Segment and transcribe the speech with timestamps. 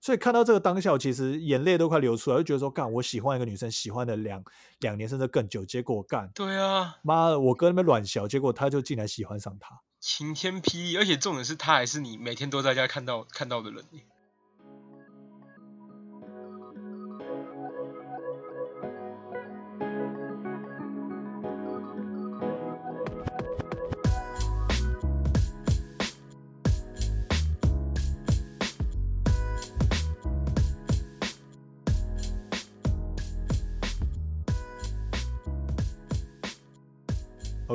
[0.00, 4.42] 所以看到这个当下，我其实眼泪都快流出来，就觉得说，干，我喜欢一个女生，喜欢了两
[4.78, 9.80] 两年甚至更久，结果干，对啊，妈的，我哥那边软小，结果他就竟然喜欢上她。
[10.00, 13.84] 晴天霹雳，而且重点是他还是你每天都在家看到看到的人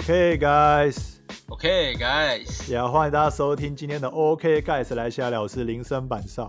[0.05, 6.47] OK guys，OK guys，也欢迎大家收听今天的 OK guys 来瞎聊，我是林森板少。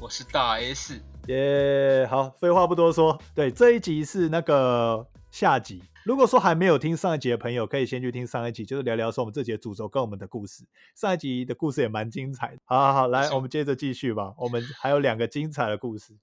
[0.00, 5.84] 我是大 S，耶、好，废话不多说，对，这一集是那个下集。
[6.04, 10.64] 如果说还没有听上一集的朋友，可以先去听上一集，就是聊聊说我们这集的主轴跟我们的故事。
[10.96, 12.58] 上一集的故事也蛮精彩的。
[12.64, 14.34] 好好好，来，我们接着继续吧。
[14.38, 16.16] 我们还有两个精彩的故事。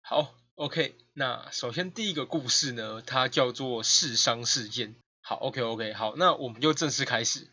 [0.00, 4.94] 好，OK，那首先第一个故事呢，它叫做世商事件。
[5.30, 7.46] 好，OK OK，好，那我们就正式开始。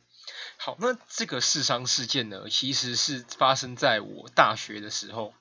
[0.57, 5.35] 好，那这个试商事件呢，其实是发生在我大学的时候。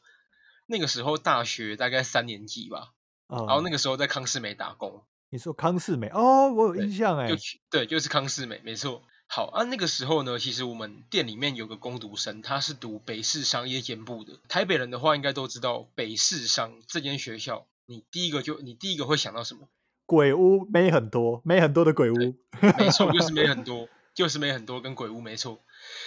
[0.66, 2.92] 那个时候大学大概三年级吧，
[3.28, 7.36] 啊、然后那个时候在康世美打工，你说康世美哦，我有印象哎就，
[7.70, 9.02] 对，就是康世美，没错。
[9.26, 14.34] 好啊，那个时候呢，其实我们店里面有个工读生，他是读北市商业兼部的。
[14.50, 19.70] 台北人的话，应该都知道北市商这间学校，你第一个就你第一个会想到什么？
[20.06, 22.16] 鬼屋没很多，没很多的鬼屋。
[22.78, 25.60] 没错，就是没很多，就是没很多跟鬼屋没错。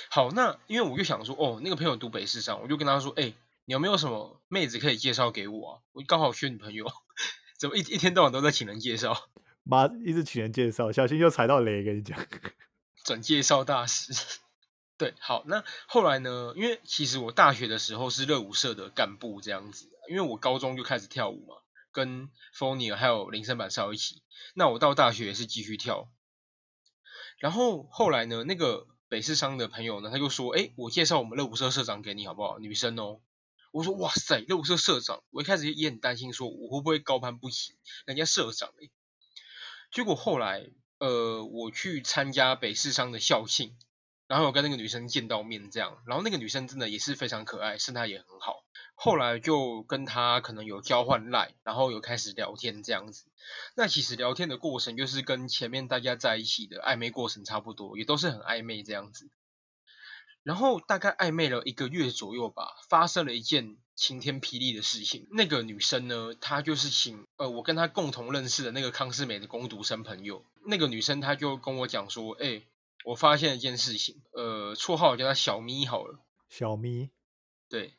[0.09, 3.33] 好，那因为我就想说，哦，那个朋友读北市上，我就跟他说，哎、
[3.65, 5.79] 你有没有什么妹子可以介绍给我啊？
[5.91, 6.85] 我刚好缺女朋友，
[7.59, 9.29] 怎么一一天到晚都在请人介绍？
[9.63, 11.83] 妈，一直请人介绍，小心又踩到雷。
[11.83, 12.17] 跟你讲，
[13.03, 14.13] 转介绍大师。
[14.97, 16.53] 对，好，那后来呢？
[16.57, 21.55] 因为其实我大学的时候是热舞社的干部这样子，因为我高中就开始跳舞嘛，
[21.91, 24.23] 跟 f o n i 还有林森板少一起。
[24.53, 26.11] 那我到大学也是继续跳。
[27.39, 32.59] 然后后来呢，那个北市商的朋友呢，他就说：“哎，我介绍我们热舞社社长给你好不好？
[32.59, 33.21] 女生哦。”
[33.71, 38.91] 我说：“哇塞，热舞社社长！”我一开始也很担心，说我会不会高攀不起人家社长诶。
[39.91, 43.77] 结果后来，呃，我去参加北市商的校庆，
[44.29, 48.63] 然后有跟那个女生见到面，这样，然后那个女生真的也是非常可爱，身材也很好。
[48.93, 53.25] 后来就跟她可能有交换赖，然后有开始聊天这样子。
[53.75, 59.31] 那其实聊天的过程就是跟前面大家在一起的暧昧过程差不多，也都是很暧昧这样子。
[60.43, 65.27] 然后大概暧昧了一个月左右吧，发生了一件晴天霹雳的事情。
[65.31, 72.61] 那个女生呢，她就是请呃我跟她共同认识的那个康世美的工读生朋友，那个女生她就跟我讲说，哎、
[73.05, 77.09] 我发现了一件事情，呃，绰号叫他小咪好了，小咪，
[77.69, 77.93] 对，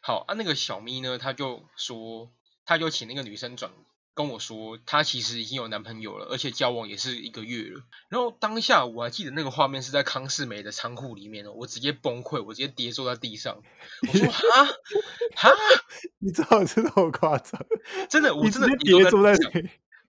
[0.00, 2.30] 好啊，那个小咪呢，他就说，
[2.64, 3.72] 他就请那个女生转
[4.14, 7.82] 跟我说，她其实已经有男朋友了，而且交往也是一个月了。
[8.08, 13.60] 然后当下我还记得那个画面是在康世美的仓库里面哦，我直接崩溃，我直接跌坐在地上，
[14.06, 15.50] 我说 啊啊，
[16.20, 17.66] 你最好是那么夸张，
[18.08, 19.62] 真的，我真的接跌坐在地上，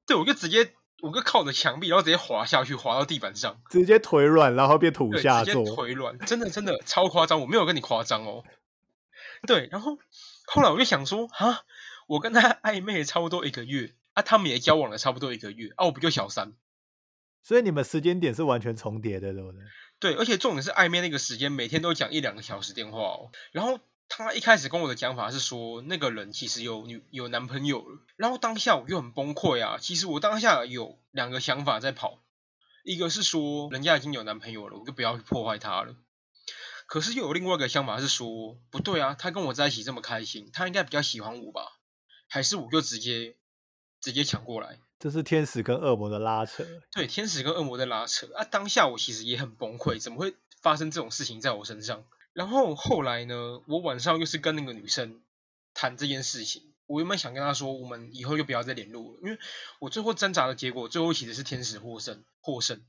[0.05, 5.75] 对，我就直接我哥靠着墙壁，然后直接滑下去，滑到地板上，直接腿软，然后变土对，直接下座。
[5.75, 8.43] 腿软，真的真的超夸张，我没有跟你夸张哦。
[9.45, 9.97] 对，然后
[10.47, 11.61] 后来我就想说，啊，
[12.07, 16.53] 我跟他暧昧差不多一个月，啊，他们也交往了差不多一个月，啊，我不就小三？
[17.43, 19.61] 所以你们时间点是完全重叠的，对不对？
[19.99, 23.29] 对，而且重点是暧昧那个时间，每天都讲一两个小时电话哦。
[23.51, 27.99] 然后他一开始跟我的讲法是说，那个人其实有女有男朋友了。
[28.15, 29.77] 然后当下我就很崩溃啊。
[29.79, 32.19] 其实我当下有两个想法在跑，
[32.83, 35.95] 一个是说人家已经有男朋友了，我就不要去破坏他了。
[36.87, 41.61] 可是又有另外一个想法是说，不对啊，他跟我在一起这么开心，他应该比较喜欢我吧？
[42.27, 43.35] 还是我就直接
[44.01, 44.79] 直接抢过来？
[44.99, 46.63] 这是天使跟恶魔的拉扯。
[46.91, 48.45] 对，天使跟恶魔在拉扯啊！
[48.45, 52.05] 当下我其实也很崩溃，怎么会发生这种事情在我身上？
[52.35, 55.21] 然后后来呢，我晚上又是跟那个女生
[55.73, 59.39] 谈这件事情，我原本想跟她说，我们以后就不要再联络了，因为
[59.79, 62.81] 我最后挣扎的结果，最后其实是天使获胜，获胜，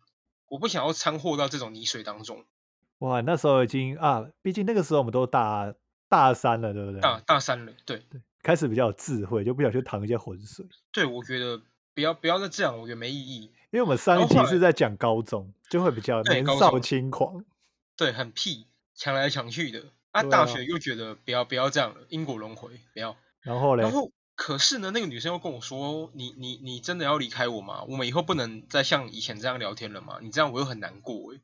[0.49, 2.45] 我不想要掺和到这种泥水当中。
[2.99, 5.73] 哇，那时候已经啊，毕竟那个时候我们都大
[6.09, 7.01] 大三了，对不对？
[7.01, 10.67] 大大三了，对对开始比较有智慧，就不想去淌一些浑水。
[10.91, 11.63] 对，我觉得
[11.95, 13.53] 不要不要再这样，我觉得没意义。
[13.71, 17.45] 因为我们上一集是在讲高中，就会比较年少中轻狂。
[17.97, 18.67] 对，很屁，
[18.97, 19.85] 抢来抢去的。
[20.11, 23.17] 啊，对啊大学又觉得不要不要这样了，因果轮回，不要。
[23.43, 27.85] 然后嘞然，后可是呢，那个女生又跟我说：“你你你真的要离开我吗？
[27.85, 30.19] 我们以后不能再像以前这样聊天了吗？
[30.23, 31.41] 你这样我又很难过诶。”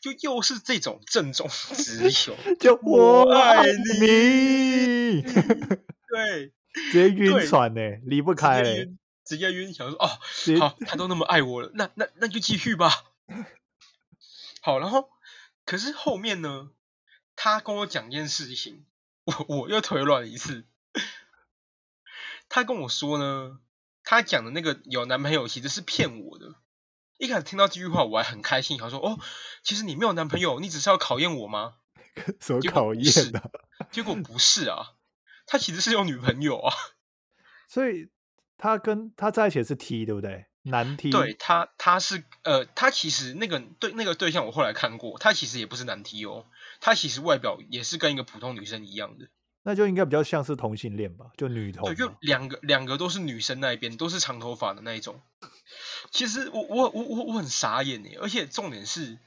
[0.00, 3.66] 就又是这种郑重直球， 就我我爱爱
[4.00, 12.90] 你，对，直接晕对船呢，离不直开嘞，晕，直接晕，想说哦，直接好，他都那么爱我了，那那那就继续吧。
[14.62, 15.10] 好，然后
[15.66, 16.70] 可是后面呢，
[17.36, 18.84] 他跟我讲一件事情，
[19.24, 20.64] 我我又腿软了一次。
[22.48, 23.60] 他跟我说呢，
[24.02, 26.54] 他讲的那个有男朋友其实是骗我的。
[27.18, 29.18] 一开始听到这句话，我还很开心，想说哦，
[29.62, 31.76] 其实你没有男朋友，你只是要考验我吗？
[32.40, 33.12] 什么考验？
[33.90, 34.94] 结果不是啊，
[35.46, 36.74] 他其实是有女朋友啊。
[37.68, 38.10] 所以
[38.58, 40.46] 他跟他在一起是 T 对不对？
[40.62, 46.46] 男 T 对他，他是呃，他其实那个对那个对象我后来看过，他其实也不是男 T 哦，
[46.80, 49.28] 他其实外表也是跟一个普通女生一样的，
[49.62, 52.12] 那就应该比较像是同性恋吧，就女同对，就。
[52.20, 55.20] 两个两个都是女生那一边，都是长头发的那一种。
[56.10, 59.18] 其实我我我我我很傻眼哎，而且重点是，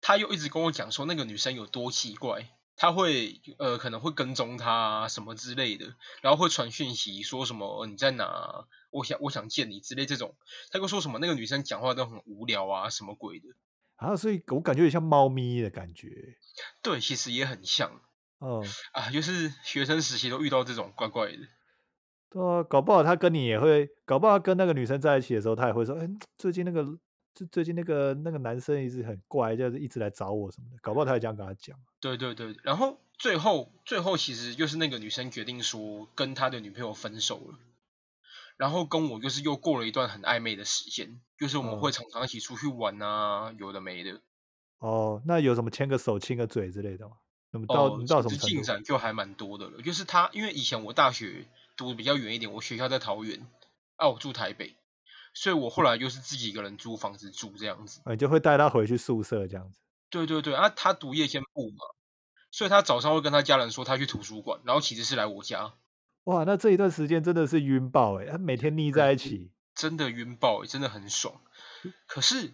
[0.00, 10.36] 他又一直跟我讲说那个女生有多奇怪，他会呃可能会跟踪他啊什么之类的，然后会传讯息说什么、呃你在哪啊，我想我想见你之类这种，
[10.70, 13.48] 他又说什么那个女生讲话都很无聊啊什么鬼的。
[13.98, 16.08] 啊，所以我感觉有点像猫咪的感觉。
[16.82, 18.00] 对，其实也很像
[18.38, 21.38] 哦、啊，就是学生时期都遇到这种怪怪的。
[22.30, 26.84] 对啊，搞不好他跟你也会，搞不好他跟那个女生在一起的时候，他也会说，哎、最近那个，
[27.34, 31.76] 最最近那个那个男生一直很怪，就是一直来找我什么的，搞不好他也这样跟他讲。
[32.00, 37.58] 对对对，然后最后最后其实就是那个女生决定说跟他的女朋友分手了，
[38.58, 44.20] 然后跟我就是又过了一段很暧昧的时间，就是我们嗯会常常一起出去玩啊，有的没的。
[44.80, 47.16] 哦，那有什么牵个手、亲个嘴之类的吗？
[47.50, 48.62] 那么到、哦，你到什么程度？
[48.62, 49.80] 展就还蛮多的了。
[49.80, 51.46] 就是他，因为以前我大学
[51.76, 53.46] 读的比较远一点，我学校在桃园，
[53.96, 54.76] 啊，我住台北，
[55.32, 58.02] 所以我后来就是自己一个人租房子住这样子。
[58.04, 59.78] 呃你就会带他回去宿舍这样子。
[60.10, 61.84] 对对对，啊，他读夜间部嘛，
[62.50, 65.72] 所以他早上会跟他家人说他去图书馆，然后其实是来我家，
[66.28, 69.50] 哇，那这一段时间真的是晕爆哎、他每天腻在一起。
[69.74, 71.40] 真的晕爆欸，真的很爽。
[72.06, 72.52] 可是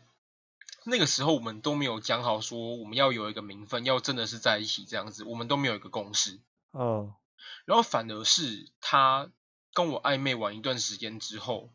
[0.85, 6.38] 那个时候我们都没有讲好说我们要有一个名分，要真的是在一起这样子，我们都没有一个共识。
[6.71, 7.17] 哦，
[7.65, 9.29] 然后反而是他
[9.73, 11.73] 跟我暧昧完一段时间之后，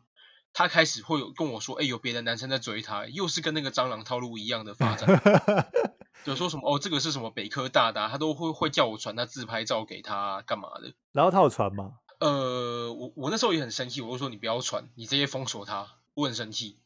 [0.54, 5.06] 他开始会有跟我说，哎、有别的男生在追他，又是跟那个蟑螂套路一样的发展。
[6.24, 10.92] 就说什么哦，这个是什么北科大的啊、他都会会叫我传他自拍照给他啊干嘛的。
[11.12, 11.94] 然后他有传吗？
[12.20, 16.76] 呃，我我那时候也很生气，我就说你不要传，你直接封锁他，我很生气，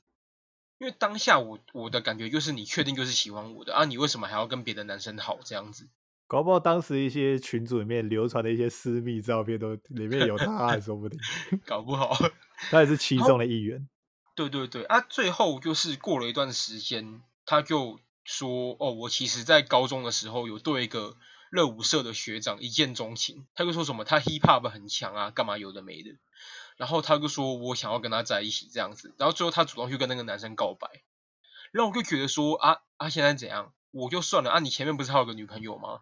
[0.78, 5.88] 因为当下我我的感觉就是你确定就是喜欢我的啊，你为什么还要跟别的男生好这样子？
[6.26, 11.18] 搞不好当时一些群组里面流传的一些私密照片都里面有他，还说不定
[11.66, 12.16] 搞不好，
[12.70, 13.88] 他也是其中的一员。
[14.34, 21.16] 对对对啊，最后就是过了一段时间，他就说哦，我其实在高中的时候有对一个
[21.50, 26.16] 热舞社的学长一见钟情，他就说什么他 hip hop 很强啊，干嘛有的没的，
[26.76, 30.88] 然后他就说我想要跟他在一起这样子，然后最后他主动去跟那个男生告白，
[31.70, 36.00] 然后我就觉得说啊啊现在怎样，我就算了啊，你前面不是还有个女朋友吗？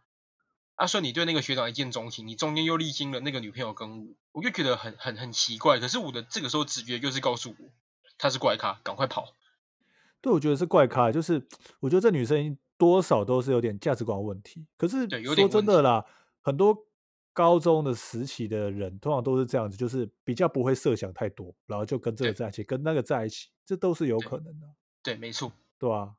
[0.76, 5.78] 啊，说你对那个学长一见钟情，你中间又历经了那个女朋友跟我，我就觉得很很很奇怪。
[5.78, 7.70] 可是我的这个时候直觉就是告诉我，
[8.16, 9.34] 他是怪咖，赶快跑。
[10.22, 11.46] 对，我觉得是怪咖，就是
[11.80, 14.64] 我觉得这女生多少都是有点价值观问题。
[14.78, 16.02] 可是说真的啦，
[16.40, 16.86] 很多
[17.34, 24.66] 高中的时期的人通常都是这样子，就是比较不会设想太多，然后就跟这个在一起，跟那个在一起，这都是有可能的，
[25.02, 25.52] 对，没错。
[25.78, 26.14] 对吧、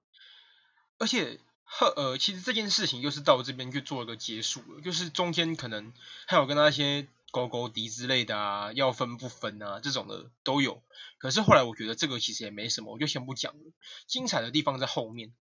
[0.98, 5.94] 而且呵呃，其实这件事情就是到这边去做一个结束了，就是中间可能
[6.28, 10.84] 还有跟那些狗狗敌之类的啊，要分不分啊这种的都有。
[11.18, 13.72] 可是后来我觉得这个其实也没什么，我就先不讲了。
[14.06, 15.34] 精彩的地方在后面。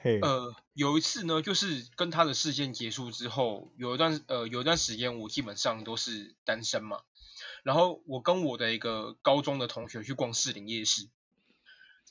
[0.00, 7.02] 嘿，呃，有一次呢，就是跟他的事件结束之后，有一段呃有一段时间我基本上都是单身嘛。
[7.64, 11.10] 然后我跟我的一个高中的同学去逛士林夜市，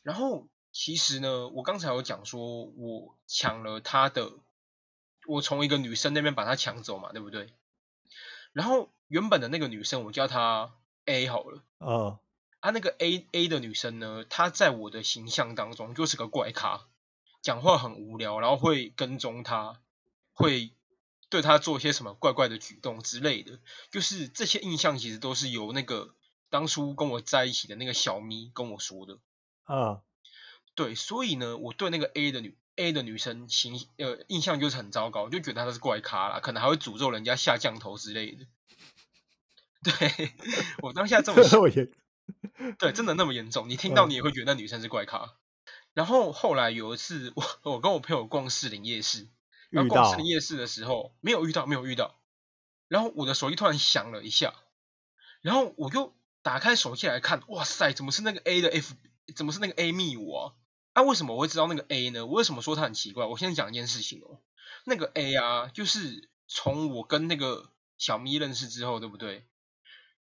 [0.03, 4.33] 然后其实呢，我刚才有讲说我抢了他的，
[5.27, 7.51] 我从一个女生那边把他抢走嘛，对不对？
[8.53, 10.73] 然后原本的那个女生我叫她
[11.05, 12.19] A 好了，呃，
[12.59, 16.87] 啊，那个 A A 的女生呢，她在我的形象当中就是个怪咖，
[17.41, 19.81] 讲话很无聊，然后会跟踪她，
[20.33, 20.73] 会
[21.29, 23.59] 对她做一些什么怪怪的举动之类的，
[23.91, 26.13] 就是这些印象其实都是由那个
[26.49, 29.17] 当初跟我在一起的那个小咪跟我说的。
[29.63, 30.01] 啊，
[30.75, 38.45] 对，所以呢，我对那个 A 的女 A 的女生形呃印象就是很糟糕，就觉得她是怪咖啦，可能还会诅咒人家下降头之类的。
[39.83, 40.33] 对
[40.81, 41.59] 我当下这 么想，
[42.77, 45.33] 对，真的那么严重，你听到嗯你也会觉得那女生是怪咖。
[45.93, 49.27] 然后后来有一次，我我跟我朋友逛士林夜市，
[49.69, 52.19] 然后逛士林夜市的时候没有遇到，没有遇到。
[52.87, 54.53] 然后我的手机突然响了一下，
[55.41, 58.93] 然后我就打开手机来看，哇塞，怎么是那个 A 的 F，
[59.35, 60.45] 怎么是那个 A 密我啊？
[60.93, 62.25] 啊，为什么我会知道那个 A 呢？
[62.25, 63.25] 我为什么说它很奇怪？
[63.25, 64.39] 我先讲一件事情哦，
[64.85, 69.45] 那个 A 啊，就是从我跟那个小咪认识之后，对不对？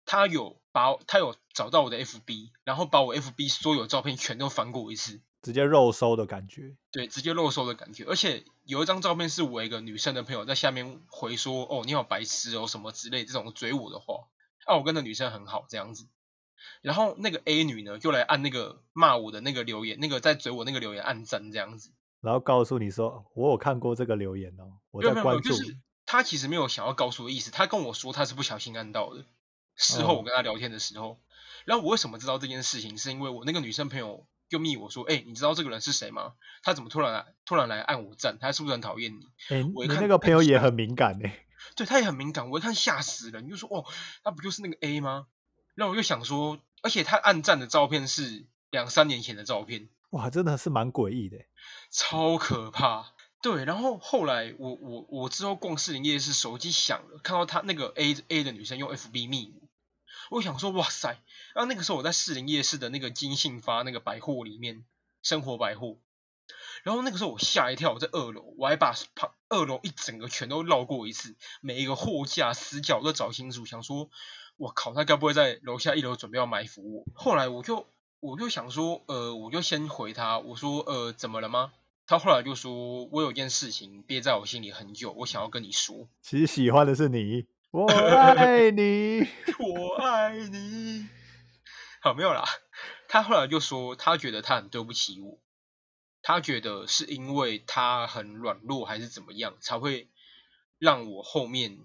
[0.05, 6.77] 他有把他有找到我的 FB，然后把我 FB 所有照片全都翻过一次，直接肉搜的感觉。
[6.91, 8.05] 对，直接肉搜的感觉。
[8.05, 14.29] 而且有一张照片是我一个女生的朋友在下面回说：“哦，你好白痴哦，什么之类这种追我的话。”
[14.65, 16.07] 啊，我跟那女生很好这样子。
[16.83, 21.93] 然后那个 A 女呢，就来按那个骂我的那个留言，那个在嘴我那个留言按赞这样子。
[22.21, 25.59] 然后告诉你说，我有看过这个留言哦，我在关注你。
[25.59, 29.25] 就是他其实没有想要告诉我的意思，他跟我说他是不小心按到的。
[29.77, 31.21] 事后哦我跟他聊天的时候，
[31.65, 36.33] 然后我为什么知道这件事情，是因为我那个女生朋友就密我说，哎、你知道这个人是谁吗？
[36.65, 38.39] 他怎么突然来突然来按我赞？
[38.41, 39.21] 他是不是很讨厌你？
[39.55, 41.47] 哎、我一看你那个朋友也很敏感哎、
[41.77, 43.85] 对他也很敏感，我一看吓死人，就说哦，
[44.25, 45.29] 他不就是那个 A 吗？
[45.79, 51.47] 然后我又想说，而且他暗赞的照片是两三年前的照片，哇，真的是蛮诡异的欸。
[51.93, 53.15] 超可怕。
[53.41, 59.55] 对，然后后来我我我之后逛士林夜市，手机响了，看到他那个 A A 的女生用 FB 密
[60.31, 61.11] 我，我想说哇塞，
[61.55, 64.85] 然后那个时候我在士林夜市的那个金信发那个百货里面，
[65.23, 65.99] 生活百货，
[66.83, 74.11] 然后那个时候我吓一跳，我在二楼，我还把旁二楼一整个全都绕过一次，每一个货架死角都找清楚，想说，
[74.59, 77.05] 我靠，他该不会在楼下一楼准备要埋伏我？
[77.15, 77.87] 后来我就
[78.21, 81.73] 我就想说，呃，我就先回他，我说，呃，怎么了吗？
[82.07, 89.27] 他后来就说，我有件事情憋在我心里很久，我想要跟你说，其实喜欢的是你， 我爱你。
[89.61, 91.07] 我爱你。
[92.01, 92.45] 好，没有啦。
[93.09, 95.39] 他后来就说，他觉得他很对不起我，
[96.23, 100.09] 他觉得是因为他很软弱还是怎么样，才会
[100.79, 101.79] 让我后面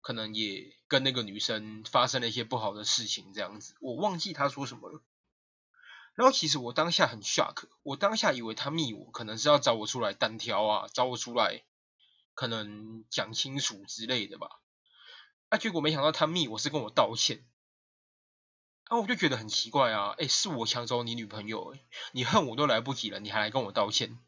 [0.00, 3.74] 可能也跟那个女生发生了一些不好的事情，这样子。
[3.80, 5.02] 我忘记他说什么了。
[6.14, 11.62] 然后其实我当下很 shock，我当下以为他密我，可能是要找我出来单挑啊，找我出来，
[12.34, 14.60] 可能讲清楚之类的吧。
[15.48, 17.46] 啊，结果没想到他密我是跟我道歉，
[18.84, 21.74] 啊，我就觉得很奇怪啊，哎，是我抢走你女朋友，
[22.12, 24.18] 你恨我都来不及了，你还来跟我道歉，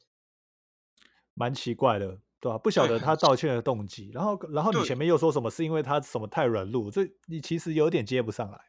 [1.35, 8.61] 蛮奇怪的，对吧、不晓得他道歉的动机，然后然后你前面又说什么是因为他什么太软弱，这你其实有点接不上来。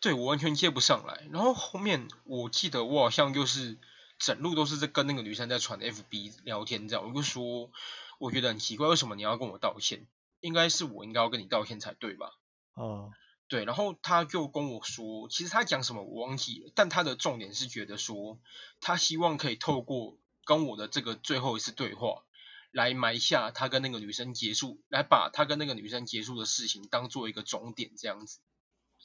[0.00, 1.28] 对我完全接不上来。
[1.30, 3.78] 然后后面我记得我好像就是
[4.18, 7.70] 整路都是在跟那个女生在传 FB 聊天这样，我就说
[8.18, 10.06] 我觉得很奇怪，为什么你要跟我道歉？
[10.40, 12.32] 应该是我应该要跟你道歉才对吧？
[12.74, 13.12] 哦、
[13.46, 18.38] 对，然后他就跟我说，其实他讲什么我忘记了，但他的重点是觉得说，
[18.80, 20.16] 他希望可以透过
[20.46, 22.22] 跟我的这个最后一次对话，
[22.72, 28.40] 来埋下他跟那个女生结束，来把他跟那个女生结束的事情当做一个终点，这样子。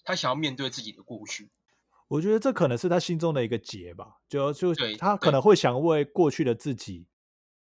[0.04, 1.52] 他想要面对自己的过去，
[2.08, 7.06] 我觉得这可能是他心中的一个结吧，就就对他可能会想为过去的自己，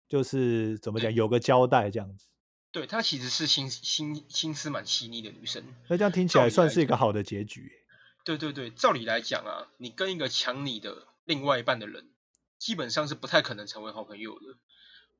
[0.08, 2.26] 就是怎么讲有个交代这样子。
[2.72, 5.62] 对他其实是心心心思蛮细腻的女生。
[5.88, 7.76] 那这样听起来来算是一个好的结局欸。
[8.24, 12.08] 对对对，照理来讲啊，你跟一个抢你的另外一半的人，
[12.58, 14.56] 基本上是不太可能成为好朋友的，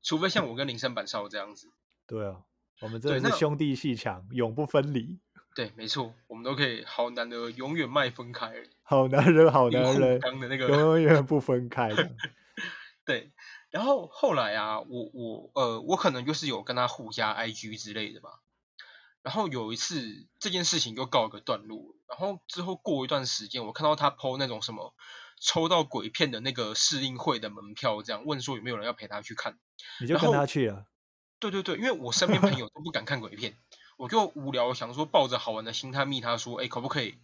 [0.03, 1.69] 除非像我跟林森板少这样子。
[2.07, 2.43] 对啊，
[2.81, 5.19] 我们真的是兄弟戏强，永不分离。
[5.55, 8.53] 对，没错，我们都可以好难得永远迈分开，
[8.83, 10.69] 好男人，好男人，刚的那个。
[10.69, 11.91] 永远不分开。
[13.05, 13.33] 对，
[13.71, 18.41] 然后后来啊，我我呃，我可能就是有跟他互加 IG 之类的吧。
[19.23, 24.95] 然后有一次这件事情就告一个段落，然后之后过一段时间，我看到他 PO 那种什么
[25.41, 29.59] 抽到鬼片的那个试映会的门票，这样问说有没有人要陪他去看。
[30.01, 30.87] 你就跟他去了，
[31.41, 33.57] 对对对，因为我身边朋友都不敢看鬼片，
[33.97, 37.17] 我就无聊想说抱着好玩的心态密他说，哎，可不可以？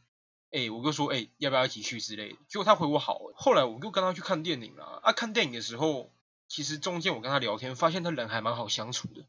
[0.53, 2.39] 哎，我就说，哎，要不要一起去之类的。
[2.49, 5.01] 结果他回我好，后来我就跟他去看电影了。
[5.03, 6.11] 啊，看电影的时候，
[6.49, 9.27] 其实中间我跟他聊天，发现他人还蛮好相处的。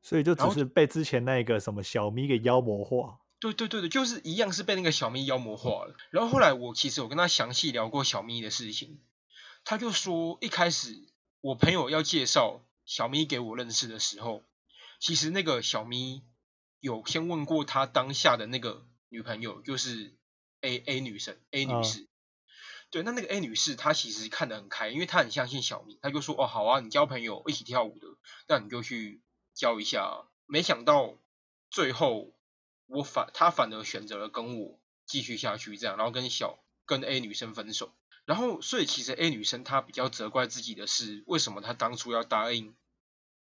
[0.00, 3.18] 所以就只是被之前那个什么小咪给妖魔化。
[3.40, 5.96] 对对对对，就是一样是被那个小咪妖魔化了。
[6.10, 9.00] 然后后来我其实有跟他详细聊过小咪的事情，
[9.64, 11.06] 他就说一开始
[11.40, 14.42] 我朋友要介绍小咪给我认识的时候，
[14.98, 16.22] 其实那个小咪
[16.80, 20.16] 有先问过他当下的那个女朋友，就是
[20.60, 22.08] A A 女神 A 女嗯士。
[22.90, 28.06] 对，那那个 A 女士她其实看得很开，因为她很相信小咪，她就说哦好啊，你交朋友一起跳舞的，
[28.48, 29.20] 那你就去
[29.52, 30.16] 交一下啊。
[30.46, 31.14] 没想到
[31.70, 32.32] 最后
[32.88, 37.92] 我反他反而选择了跟我继续下去这样，然后跟小跟 A 女生分手。
[38.24, 42.74] 然后所以其实 A 女生她比较责怪自己的是，为什么她当初要答应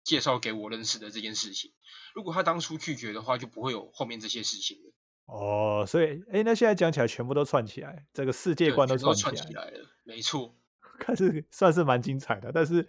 [0.03, 1.73] 介绍给我认识的这件事情？
[2.15, 4.93] 如果她当初拒绝的话，就不会有后面这些事情了。
[5.27, 10.53] 哦，所以哎，那现在讲起来全部都串起来，这个世界观都串起来了，没错，
[10.99, 12.51] 看是算是蛮精彩的。
[12.53, 12.89] 但是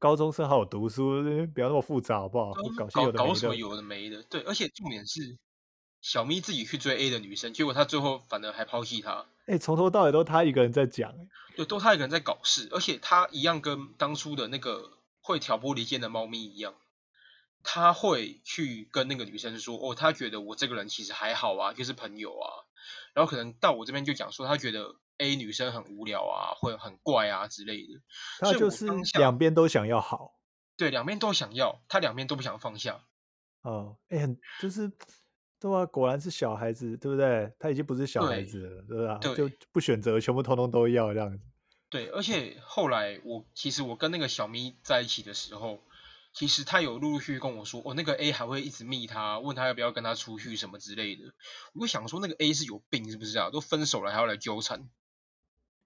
[0.00, 1.22] 高中生好好读书，
[1.54, 2.52] 不要那么复杂好不好？
[2.76, 5.38] 搞搞搞什么有的没的，对，而且重点是
[6.04, 9.24] 小咪自己去追 A 的女生，结果他最后反而还抛弃她。
[9.46, 16.74] 哎，从头到尾都他一个人在讲，哎，对，都他一个人在搞事，而且他一样跟当初的那个会挑拨离间的猫咪一样。
[17.62, 22.68] 他会去跟那个女生说，哦，他觉得我这个人其实还好啊，就是朋友啊。
[23.14, 28.02] 然后可能到我这边就讲说，他觉得 A 女生很无聊啊，会很怪啊之类的。
[28.40, 28.86] 他就是
[29.18, 30.34] 两边都想要好，
[30.76, 33.06] 对，两边都想要，他两边都不想放下。
[33.62, 34.92] 哦，哎，很就是，
[35.60, 37.52] 对啊，果然是小孩子，对不对？
[37.58, 39.18] 他已经不是小孩子了，对吧？
[39.18, 41.44] 就不选择，全部通通都要这样子。
[41.90, 45.80] 对，而且后来我其实我跟那个小咪在一起的时候。
[46.36, 51.32] 其实他有陆陆续续跟我说，哦，那个 A 还会一直密他，问他要不要跟他出去什么之类的。
[51.74, 53.50] 我就想说，那个 A 是有病是不是啊？
[53.52, 54.90] 都分手了还要来纠缠。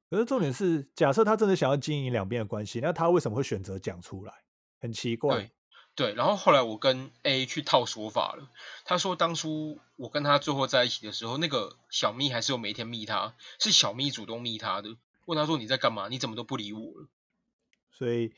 [0.08, 4.32] 可是重点是，假设他真的想要经营两边的关系，那他为什么会选择讲出来？
[4.80, 5.50] 很奇怪。
[5.98, 6.14] 对对。
[6.14, 8.48] 然后后来我跟 A 去套说法了，
[8.84, 16.08] 他说当初我跟他最后在一起的时候，那个小咪还是有每天密他，是小咪主动密他的，问他说你在干嘛？
[16.08, 17.08] 你怎么都不理我了？
[17.90, 18.32] 所以。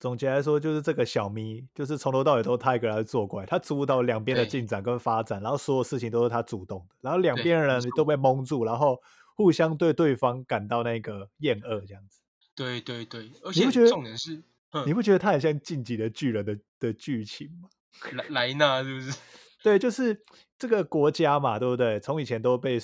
[0.00, 9.00] 总结来说，就是这个小咪，就是从头到尾都他一个人在作怪，他主导两边的进展跟发展，然后所有事情都是他主动的，然后两边人都被蒙住，然后
[9.34, 12.20] 互相对对方感到那个厌恶，这样子。
[12.54, 14.42] 对对对，而且重点是，
[14.86, 17.68] 你不觉得他很像《晋级的巨人》的的剧情吗？
[18.12, 19.18] 莱莱纳是不是？
[19.62, 20.22] 对，就是
[20.58, 21.98] 这个国家嘛，对不对？
[22.00, 22.78] 从以前都被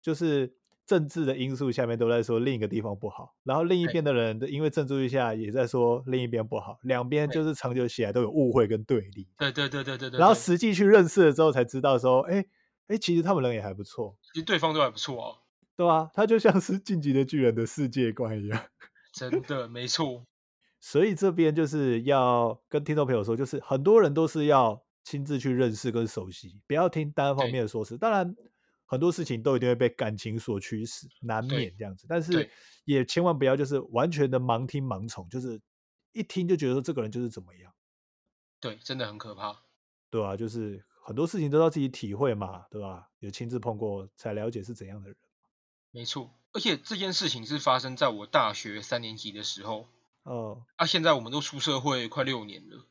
[0.00, 0.54] 就是。
[0.86, 9.26] 政治的因素下面都在说另一个地方不好，然后另一边的人因为政治一下也在说另一边不好，两边就是长久起来都有误会跟对立。
[9.36, 10.20] 对对对对对对。
[10.20, 12.46] 然后实际去认识了之后才知道说，哎
[12.86, 15.38] 哎，其实他们人也还不错，其实对方都还不错哦。
[15.76, 18.66] 对啊，他就像是晋级的巨人的世界观一样。
[19.12, 20.24] 真的没错。
[20.80, 27.98] 所以这边就是要跟听众朋友说，就是很多人都是要亲自去认识跟熟悉，不要听单方面的说辞。
[27.98, 28.34] 当然。
[28.88, 32.06] 很多事情都一定会被感情所驱使，难免这样子。
[32.08, 32.48] 但是
[32.84, 35.60] 也千万不要就是完全的盲听盲从，就是
[36.12, 37.74] 一听就觉得说这个人就是怎么样。
[38.60, 39.60] 对，真的很可怕。
[40.08, 43.08] 对啊，就是很多事情都要自己体会嘛，对吧？
[43.18, 45.16] 有亲自碰过才了解是怎样的人。
[45.90, 49.88] 没错，而且这件事情是发生在我大学三年级的时候。
[50.26, 50.64] 哦。
[50.76, 52.84] 啊，现在我们都出社会快六年了。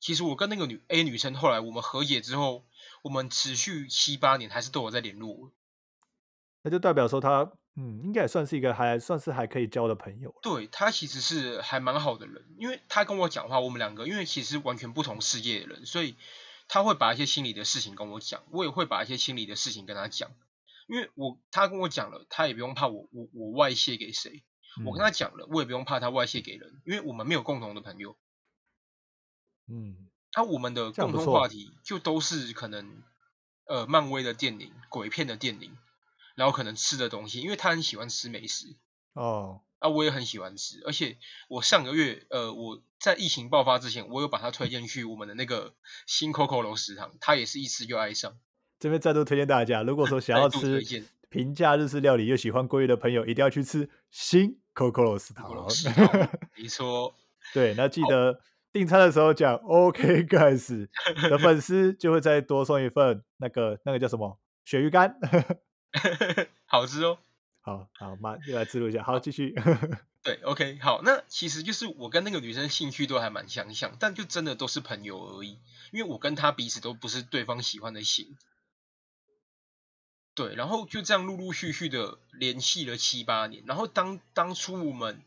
[0.00, 2.64] 其实我跟那个女 A 女生后来我们和解之后，
[3.02, 5.52] 我们持续七八年还是都有在联络。
[6.62, 10.34] 那就代表说他嗯，应该也算是一个还算是还可以交的朋友。
[10.42, 16.16] 对他其实是还蛮好的人，因为他跟我讲话，我们两个因为其实完全不同世界的人，所以
[16.68, 20.30] 他会把一些心里的事情跟我讲，我也会把一些心里的事情跟他讲。
[20.88, 24.42] 因为我他跟我讲了，他也不用怕我我我外泄给谁，
[24.84, 28.16] 我跟他讲了，我也不用怕他外泄给人，因为我们没有共同的朋友。
[29.68, 33.02] 嗯，那我们的共同话题就都是可能，
[33.64, 35.76] 呃，漫威的电影、鬼片的电影，
[36.34, 38.76] 然后可能吃的东西，因为他很喜欢吃美食。
[39.14, 41.16] 哦，啊，我也很喜欢吃，而且
[41.48, 45.74] 我上个月，呃，我在疫情爆发之前，我有把他推荐去我们的那个
[46.06, 48.38] 新 Coco 楼食堂，他也是一吃就爱上。
[48.78, 50.84] 这边再度推荐大家，如果说 想要吃
[51.28, 55.50] 平价日式料理又喜欢鲑鱼的朋友，一定要去吃新 Coco 楼食堂。
[56.54, 57.14] 没错，
[57.52, 58.40] 对，那记得。
[58.72, 60.86] 订餐的时候讲 OK guys
[61.30, 65.18] 的粉丝就会再多送一份那个那个叫什么鳕鱼干，
[66.66, 67.16] 好吃哦。
[67.62, 69.02] 好好，妈又来记录一下。
[69.02, 69.54] 好，继续。
[70.22, 75.58] 对，OK，好，那其实就是我跟那个女生兴趣都还蛮相像，但就真的都是朋友而已。
[75.90, 78.36] 因为我跟她彼此都不是对方喜欢的型。
[80.36, 85.20] 对，然后就这样陆陆续续的联系了七八年，然后当当初我们。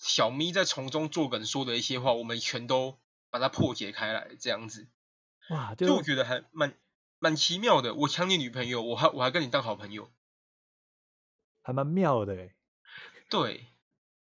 [0.00, 2.96] 小咪在从中作梗说的一些话，我们全都
[3.30, 4.86] 把它破解开来，这样子，
[5.50, 6.72] 哇，就我觉得还蛮
[7.18, 7.92] 蛮奇妙的。
[7.96, 10.08] 我抢你女朋友，我还我还跟你当好朋友，
[11.62, 12.54] 还蛮妙的哎。
[13.28, 13.66] 对，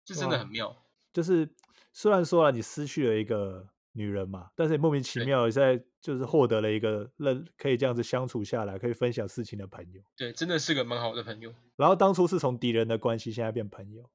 [0.03, 0.83] 这真的很妙。
[1.13, 1.47] 就是
[1.93, 10.01] 虽然说了你失去了一个女人嘛，但是也莫名其妙在就是获得了一个认可以这样子相处下来，可以分享事情的朋友。
[10.15, 11.53] 对，真的是个蛮好的朋友。
[11.75, 14.09] 然后当初是从敌人的关系，现在变朋友。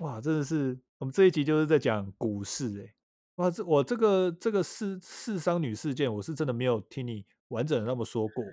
[0.00, 2.94] 哇，真的是我们这一集就是在讲股市哎，
[3.36, 8.44] 哇，这我这个这个四四商女事件，我是真的没有听你完整的那么说过。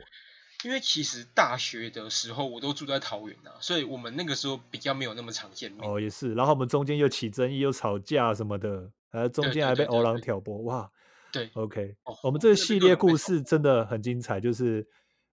[0.63, 5.87] 因为其实大学的时候我都住在桃园啊，所以我们那个时候比较没有那么常见面。
[5.87, 10.91] 哦，也是，然后我们中间又起争议，又吵架什么的，呃，中间还被欧郎挑拨，哇
[11.32, 14.86] 对，，OK，哦，我们这个系列故事真的很精彩，就是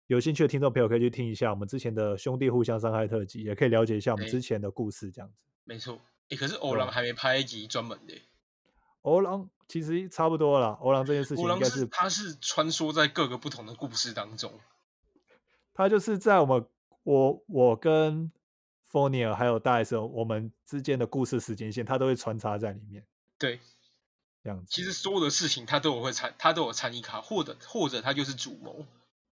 [0.05, 5.35] 有兴趣的听众朋友可以去听一下我们之前的兄弟互相伤害特辑，也可以了解一下我们之前的故事，这样子。
[5.63, 5.99] 没错。
[6.29, 8.13] 诶，可是欧郎还没拍一集专门的。
[9.01, 14.53] 欧郎其实差不多了，欧郎这件事情应该是他是穿梭在各个不同的故事当中。
[15.73, 16.65] 他就是在我们
[17.03, 18.31] 我我跟
[18.83, 23.05] f o n i a 还有大 S 我们之间的故事时间线，他都会穿插在里面，
[23.37, 23.59] 对，
[24.43, 24.65] 这样子。
[24.69, 28.85] 其实所有的事情他都有会参，他都有参与卡，或者或者他就是主谋。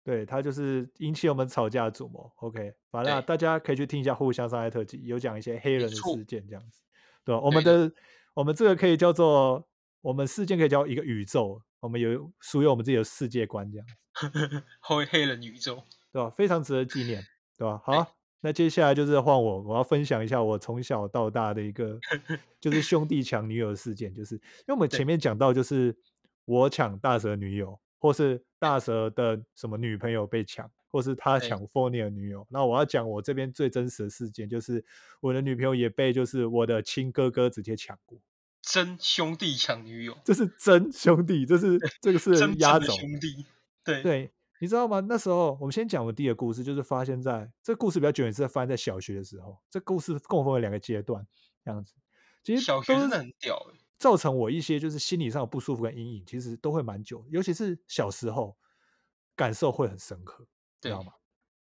[0.02, 2.30] 对他就是引起我们吵架的主谋。
[2.36, 6.80] OK，反正啊对大家可以去听一下互相伤害特辑，有讲一些黑人的事件这样子，
[7.24, 7.40] 对吧？
[7.40, 7.90] 我们的
[8.34, 9.66] 我们这个可以叫做
[10.02, 15.82] 我们事件可以叫一个宇宙，我们有属于我们自己的世界观这样子， 黑黑人宇宙。
[16.12, 16.30] 对吧？
[16.30, 17.26] 非常值得纪念，
[17.58, 17.80] 对吧？
[17.84, 18.08] 好啊、
[18.44, 21.98] 那接下来就是换我，我要分享一下我从小到大的一个
[22.61, 25.96] 就是兄弟抢女友的事件，就是因为我们前面讲到就是
[26.44, 32.46] 我抢大蛇女友，或是大蛇的什么女朋友被抢，或是他抢 f o n i 的女友。
[32.50, 34.85] 那我要讲我这边最真实的事件，就是
[35.20, 38.20] 我的女朋友也被就是我的亲哥哥直接抢过，
[38.61, 42.92] 真兄弟抢女友，这是真兄弟，这是这个是 压轴。
[42.92, 43.46] 兄弟。
[43.83, 44.30] 对对，
[44.64, 44.98] 你知道吗？
[45.00, 49.59] 那时候我们先讲我弟的故事，就是发生在这故事比较久，也是发生在小学的时候。
[49.68, 51.27] 这故事共分为两个阶段，
[51.62, 51.92] 这样子。
[52.42, 58.57] 其实小学真的很屌欸造成我一些就是心理上的不舒服跟阴影，其实都会蛮久，尤其是小时候
[59.37, 60.46] 感受会很深刻，
[60.81, 61.12] 知道吗？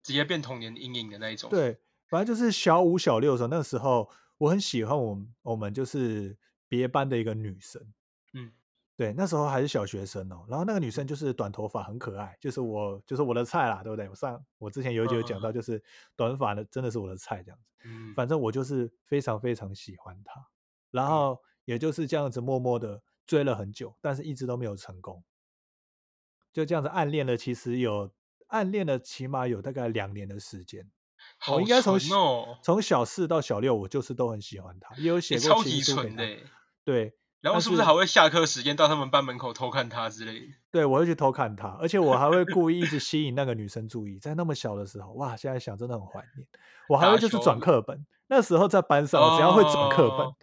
[0.02, 1.50] 直接变童年阴影的那一种。
[1.50, 6.38] 对，反正就是小五、小六的时候，那时候我很喜欢我们我们就是
[6.68, 7.92] 别班的一个女生，
[8.32, 8.50] 嗯，
[8.96, 10.44] 对，那时候还是小学生哦。
[10.48, 14.08] 然后那个女生就是短头发，很可爱，就是我就是我的菜啦，对不对？
[14.08, 15.82] 我上我之前有一集有讲到，就是
[16.14, 17.64] 短发的真的是我的菜这样子。
[17.84, 20.46] 嗯，反正我就是非常非常喜欢她，
[20.90, 25.24] 然后也就是这样子默默的追了很久，但是一直都没有成功。
[26.52, 28.12] 就这样子暗恋了，其实有
[28.46, 30.88] 暗恋了，起码有大概两年的时间。
[31.38, 31.98] 好我应该从
[32.62, 36.14] 从小四到小六，我就是都很喜欢她，也有写过情书给他。
[36.14, 36.44] 纯的欸。
[36.84, 40.46] 对然后但是是不是还会下课时间到他们班门口偷看他之类的？
[40.70, 44.18] 对，我会去偷看他，而且我还会故意一直吸引那个女生注意。
[44.18, 46.48] 在那么小的时候，哇，现在想真的很怀念。
[46.88, 50.34] 我还会就是转课本，那时候在班上，我只要会转课本，哦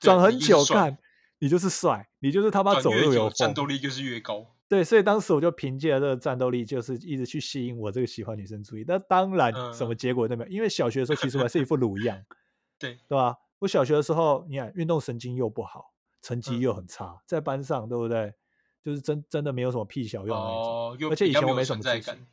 [0.00, 0.96] 转很久看，
[1.40, 3.52] 你就是帅，你就是他妈走路有久战。
[3.52, 4.46] 斗力就是越高。
[4.66, 8.84] 对，所以当时我就凭借着这个战斗力，就是一直去吸引我这个喜欢女生注意。
[8.88, 12.18] 那当然，什么嗯结果都没有，因为小学的时候其实我还是一副鲁样，
[12.80, 13.36] 对，对吧？
[13.58, 15.92] 我小学的时候，你看运动神经又不好，
[16.26, 18.34] 成绩嗯又很差，在班上，对不对？
[18.82, 21.10] 就是真真的没有什么屁小用那种。
[21.10, 22.26] 而且以前我没什么自信存在感。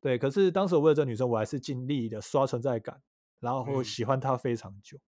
[0.00, 3.00] 对，可是当时我为了这个女生，我还是尽力的刷存在感，
[3.40, 4.98] 然后嗯喜欢她非常久。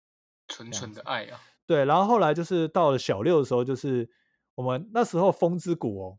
[0.48, 4.10] 纯纯的爱啊，对，然后后来就是到了小六的时候，就是
[4.54, 6.18] 我们那时候风之谷哦，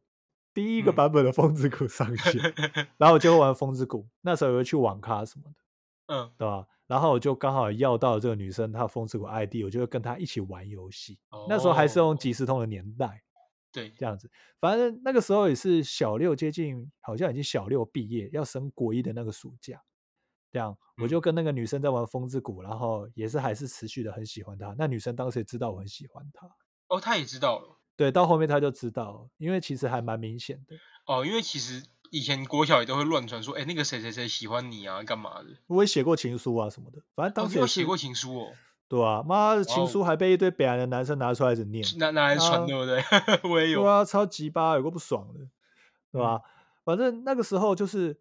[0.54, 2.42] 第一个嗯版本的风之谷 上线，
[2.98, 4.08] 然后我就会玩风之谷。
[4.22, 5.56] 那时候也会去网咖什么的，
[6.12, 6.68] 嗯，对吧？
[6.88, 11.18] 然后我就刚好要到这个女生她的风之谷 ID，我就会跟她一起玩游戏。
[11.48, 13.24] 那时候还是用哦即时通的年代，
[13.72, 14.30] 对，这样子。
[14.60, 19.82] 反正那个时候也是小六，接近好像已经小六毕业，要升国一的那个暑假。
[20.52, 24.76] 这样，我嗯就跟那个女生在玩风之谷，然后也是还是持续的很喜欢她。
[24.78, 26.46] 那女生当时也知道我很喜欢她，
[26.90, 27.78] 哦，她也知道了。
[27.96, 30.76] 对，到后面她就知道了，因为其实还蛮明显的。
[31.06, 35.48] 哦，因为其实以前国小也都会乱传说，哎，那个谁谁谁喜欢你啊，干嘛的？
[35.68, 38.54] 我也写过情书啊什么的，反正当哦，时有写过情书哦，
[38.88, 43.02] 对啊，妈的情书还被一堆北岸的男生拿出来一直念，拿拿来传啊对不对？
[43.50, 43.90] 我也有对。
[43.90, 45.40] 啊，超级巴，有个不爽的，
[46.12, 46.42] 对嗯吧？
[46.84, 48.20] 反正那个时候就是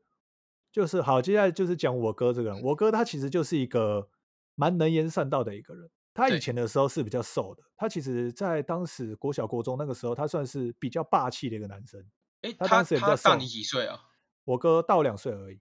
[0.70, 2.62] 就是好，接下来就是讲我哥这个人。
[2.62, 4.08] 我哥他其实就是一个
[4.54, 5.90] 蛮能言善道的一个人。
[6.14, 12.04] 他以前的时候是比较瘦的，他其实在当时国小国中那个时候，他算是比较霸气的一个男生。
[12.42, 14.04] 哎，他他当时也比较瘦他大你几岁啊？
[14.44, 15.60] 我哥大我两岁而已，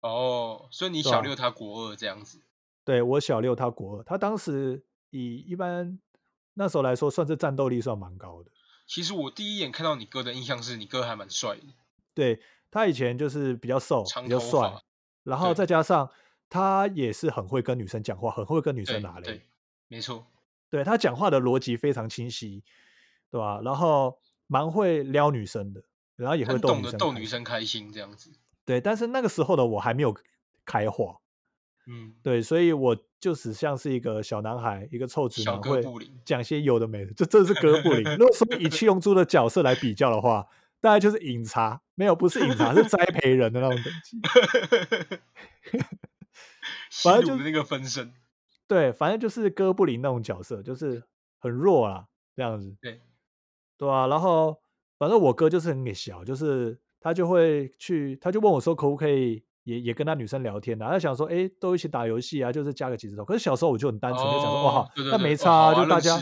[0.00, 2.42] 哦，所以你小六，他国二这样子。
[2.84, 4.02] 对我小六，他国二。
[4.02, 5.98] 他当时以一般
[6.54, 8.50] 那时候来说，算是战斗力算蛮高的。
[8.86, 11.62] 其实我第一眼看到你哥的印象是你哥还蛮帅的，
[12.12, 14.82] 对他以前就是比较瘦，长比较帅，
[15.22, 16.10] 然后再加上
[16.50, 19.42] 他也是很会跟女生讲话，很会跟女生拿对嘞。，
[19.88, 20.26] 没错。
[20.68, 22.64] 对他讲话的逻辑非常清晰，
[23.30, 23.60] 对吧？
[23.62, 25.84] 然后蛮会撩女生的，
[26.22, 27.26] 然后也会逗女生，逗女。
[27.26, 28.30] 生开心这样子。
[28.64, 30.14] 对，但是那个时候的我还没有
[30.64, 31.16] 开化，
[31.86, 35.82] 嗯，对，所以我就只像是一个小男孩，一个臭直小男，会
[36.24, 38.04] 讲些有的没的，这真的是哥布林。
[38.16, 40.46] 如果说以 七龙珠的角色来比较的话，
[40.80, 44.20] 大概就是饮茶，没有不是饮茶，是栽培人的那种等级。
[47.02, 48.12] 反正就是那个分身，
[48.68, 51.02] 对，反正就是哥布林那种角色，就是
[51.38, 52.06] 很弱啦，
[52.36, 52.76] 这样子。
[52.80, 53.00] 对，
[53.76, 54.06] 对啊。
[54.06, 54.61] 然后
[55.02, 59.42] 反正我哥就是很小，就是他就会去，他就问我说可不可以。
[59.64, 63.24] 也也跟他女生聊天的，他想说，哎，都一起打游戏啊，就是加个几十头。
[63.24, 66.18] 可是小时候我就很单纯，就想说，哇，那没差，就大家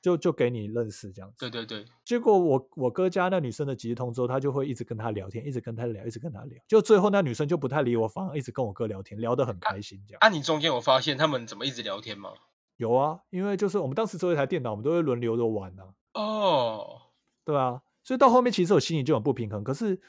[0.00, 1.36] 就就给你认识这样子。
[1.38, 1.84] 对对对。
[2.06, 6.58] 结果我我哥加那女生的即时通之后，他就会一直跟他聊天，一直跟他聊，一直跟他聊。
[6.66, 10.18] 就最后那女生就不太理我，反而一直跟我哥聊天，聊得很开心这样。
[10.22, 12.30] 啊，你中间有发现他们怎么一直聊天吗？
[12.78, 15.82] 有啊，因为就是我们当时只有一台电脑，我们都会轮流着玩呢。
[16.14, 17.02] 哦，
[17.44, 20.00] 对啊，所以到后面其实我心里就很不平衡，可是。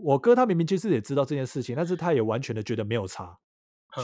[0.00, 3.36] 我哥他明明其实也知道这件事情，但是他也完全的觉得没有差，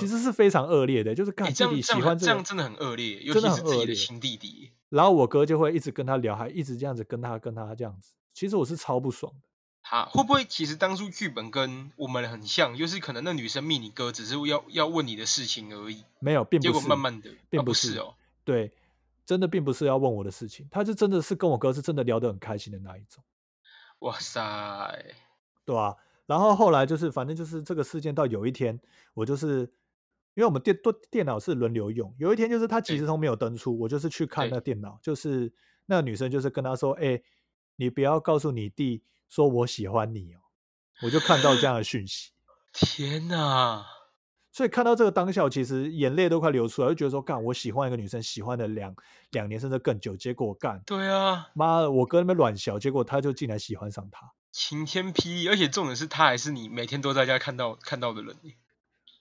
[0.00, 3.94] 其实是非常恶劣的，就是干弟弟喜欢这样真的很恶劣，真的很恶劣。
[3.94, 9.48] 亲弟弟，然后我哥就会一直跟他聊，还一直这样子跟他跟他这样子，其实我是超不爽的。
[9.82, 16.72] 哈，会不会其实当初剧本跟我们很像，就是可能那女生密你哥只是要要问你的事情而已，没有，并不是。
[16.72, 18.72] 结果慢慢的，并不是哦，对，
[19.24, 23.22] 真的并不是要问我的事情，他就真的是跟我哥是真的聊得很开心的那一种。
[24.00, 25.04] 哇塞，
[25.64, 25.96] 对吧？
[26.26, 28.80] 然后后来就是，反正就是这个事件到有一天，
[29.14, 29.60] 我就是
[30.34, 35.52] 因为我们电电电脑是轮流用，有一天就是他几时通没有登出，我就是去看那电脑，就是
[35.86, 37.22] 那个女生就是跟他说：“哎，
[37.76, 40.40] 你不要告诉你弟说我喜欢你哦。”
[41.02, 42.30] 我就看到这样的讯息，
[42.72, 43.84] 天哪！
[44.54, 48.94] 所以看到这个当下，其实眼泪都快流出来，就觉得说：“干，我喜欢一个女生，喜欢了两
[49.32, 58.36] 两年甚至更久，结果干，对啊，妈的，我哥那边软小，结果他就竟然喜欢上她。”晴天霹雳，而且重点是他还是你每天都在家看到看到的人，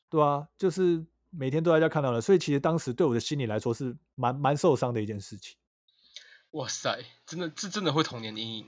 [0.07, 5.57] 对啊，就是每天都在家看到的，所以其实当时对我的心理来说是蛮蛮受伤的一件事情。
[6.51, 8.67] 哇塞，真的这真的会童年阴影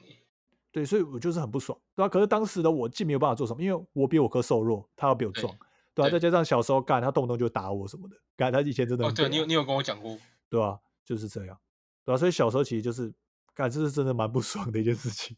[0.72, 2.10] 对，所以我就是很不爽，对啊。
[2.10, 5.56] 可是当时的我既没有办法做什么，因为我比我哥瘦弱，他要比我壮，
[5.96, 6.10] 对啊。
[6.12, 9.08] 再加上小时候干，他动不动就打我什么的，干他以前真的。
[9.08, 10.16] 哦，对你有你有跟我讲过，
[10.50, 11.58] 对啊，就是这样，
[12.06, 12.18] 对啊。
[12.18, 13.12] 所以小时候其实就是
[13.56, 15.36] 干，这是真的蛮不 爽的一件事情。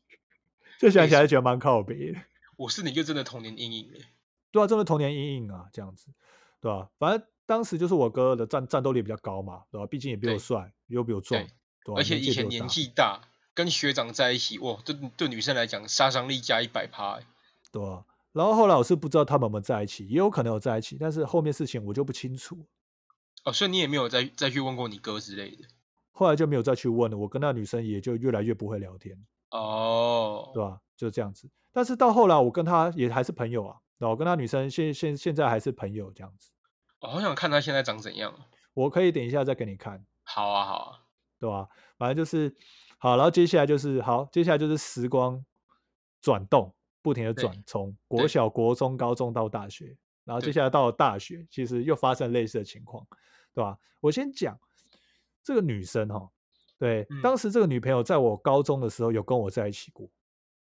[0.80, 2.14] 就想起来觉得蛮靠北。
[2.58, 4.00] 我是你就真的童年阴影哎，
[4.52, 6.08] 对啊，真的童年阴影啊，这样子，
[6.60, 6.90] 对吧？
[6.98, 9.88] 反正当时就是我哥的战战斗力比较高嘛，对吧？
[9.88, 11.44] 毕竟也比我帅，又比我壮，
[11.84, 13.22] 对而且以前年纪大，
[13.54, 17.20] 跟学长在一起，哇，对对女生来讲杀伤力加一百趴，
[17.72, 18.04] 对啊。
[18.34, 22.66] 然后后来我是不知道他们有没有在一起，也有可能有在一起，但是后面事情我就不清楚。
[23.44, 25.66] 哦，所以你也没有再再去问过你哥之类的。
[26.12, 29.18] 后来就没有再去问了，我跟那女生也就越来越不会聊天。
[29.52, 30.82] 哦，对吧？
[30.96, 31.50] 就这样子。
[31.72, 33.78] 但是到后来，我跟她也还是朋友啊。
[34.00, 36.52] 我跟他女生现现现在还是朋友这样子。
[37.00, 38.32] 我好想看她现在长怎样。
[38.76, 40.06] 我可以等一下再给你看。
[40.22, 41.00] 好啊，好啊，
[41.40, 41.68] 对吧？
[41.98, 42.56] 反正就是
[43.00, 45.44] 好，然后接下来就是好，接下来就是时光
[46.22, 46.76] 转动，
[47.08, 53.08] 不停的转，从国小、国中、高中到大学，然后接下来到了大学，其实又发生类似的情况，
[53.54, 53.78] 对吧？
[54.02, 54.60] 我先讲
[55.42, 56.30] 这个女生哈。
[56.78, 60.10] 对，当时这个女朋友在我高中的时候有跟我在一起过。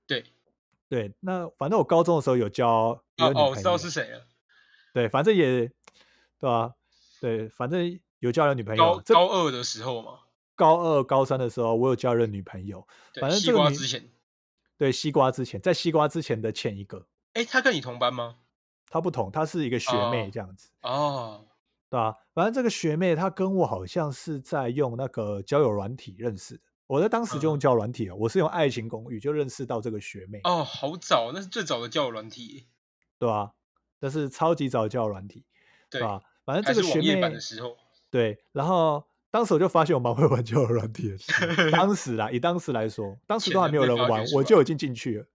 [0.06, 0.22] 对，
[0.86, 3.52] 对，那反正我高中的时候有交女朋友。
[3.52, 4.26] 哦，知道是谁了。
[4.92, 5.72] 对，反正也，对
[6.42, 6.74] 吧？
[7.22, 8.82] 对，反正有交了女朋友。
[8.82, 10.18] 高高二的时候嘛。
[10.54, 12.86] 高二、高三的时候，我有交了女朋友。
[13.18, 14.06] 反正这个之前。
[14.78, 17.06] 对，西瓜之前，在西瓜之前的前一个。
[17.34, 18.36] 哎，他跟你同班吗？
[18.88, 20.70] 他不同，他是一个学妹这样子。
[20.80, 21.44] 哦。
[21.90, 22.14] 对吧？
[22.34, 26.60] 反正这个学妹她跟我好像是在用那个交友软体认识的。
[26.86, 30.40] 我在当时就用交友软体了，我是用爱情公寓就认识到这个学妹。
[30.44, 32.68] 哦，好早，那是最早的交友软体，
[33.18, 33.52] 对吧？
[34.00, 35.46] 那是超级早的交友软体，
[35.90, 36.20] 对吧？
[36.44, 37.76] 反正这个学妹的时候，
[38.10, 38.38] 对。
[38.52, 41.16] 然后当时我就发现我蛮会玩交友软体的。
[41.70, 45.26] 当时啦，以当时来说，当时都还没有人玩，我就已经进去了。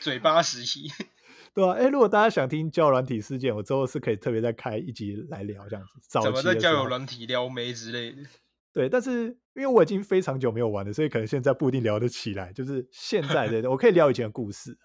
[0.00, 0.88] 嘴巴实习。
[1.52, 5.92] 对啊，哎，如果大家想听交友软体事件，我之后是可以特别再开一集来聊这样子。
[6.08, 8.28] 怎么在交友软体撩妹之类的？
[8.74, 12.52] 对，但是因为我已经非常久没有玩了，所以可能现在不一定聊得起来。
[12.52, 14.76] 就是现在的，我可以聊以前的故事。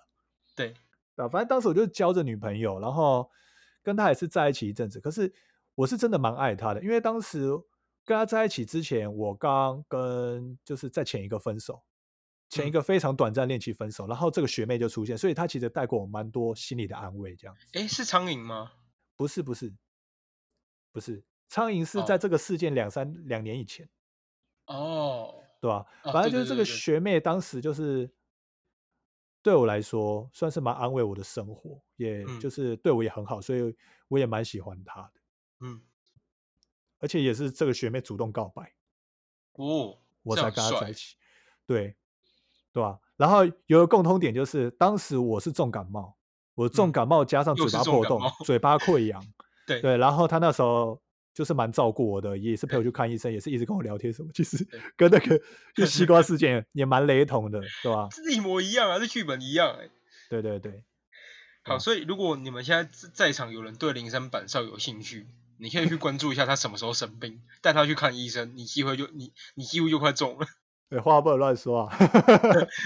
[0.56, 0.74] 对，
[1.18, 3.30] 啊，反正当时我就交着女朋友，然后
[3.84, 5.02] 跟她也是在一起一阵子。
[5.02, 5.34] 可是
[5.76, 7.50] 我是真的蛮爱她的，因为当时
[8.06, 11.84] 跟他在一起之前，我刚跟就是在前一个分手。
[12.50, 17.66] 前一个非常短暂恋情分手，然后这个学妹就出现，所以她其实带过我蛮多心理的安慰，这样子。
[17.80, 18.74] 哎，是苍蝇吗？
[19.16, 19.74] 不是，不是，
[20.92, 23.90] 不是，苍蝇是在这个事件两三两年以前。
[24.66, 25.86] 哦，对吧？
[26.04, 28.12] 反正就是这个学妹当时就是
[29.42, 33.74] 对我来说算是蛮安慰我的生活，也就是对我也很好，所以
[34.10, 35.14] 我也蛮喜欢她的。
[35.62, 35.82] 嗯，
[37.02, 38.72] 而且也是这个学妹主动告白，
[39.56, 41.18] 哦，我才跟她在一起。
[41.68, 41.98] 对。
[42.74, 42.98] 对吧？
[43.18, 46.16] 然后有个共通点就是，当时我是重感冒，
[46.56, 49.22] 我重嗯感冒加上嘴巴破洞嘴巴溃 疡，
[49.68, 50.98] 对对，然后他那时候
[51.34, 55.38] 就是蛮照顾我的，也是陪我去看医生，也是一直跟我聊天什么，其实 跟那个
[55.76, 58.08] 就西瓜事 件也蛮雷同的，对吧？
[58.10, 59.90] 是一模一样啊，这剧本一样哎、
[60.30, 60.86] 对对对，
[61.64, 65.28] 好，嗯所以如果你们现在在在场有人对灵山板少有兴趣，
[65.62, 70.48] 你可以去关注一下他什么时候生病，带他去看医生，你机会就你你几乎就快中了。
[70.90, 71.98] 对，话不能乱说啊，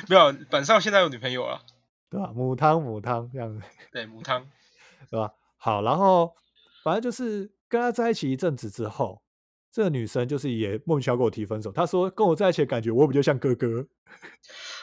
[0.10, 1.62] 没有，板上现在有女朋友了，
[2.10, 2.32] 对吧？
[2.36, 4.46] 母汤母汤这样子，对，母汤，
[5.10, 5.32] 对吧？
[5.58, 6.36] 好，然后
[6.84, 9.22] 反正就是跟他在一起一阵子之后，
[9.72, 13.88] 这个女生就是也莫名其妙跟我提分手，她说跟我在一起的感觉我比较像哥哥，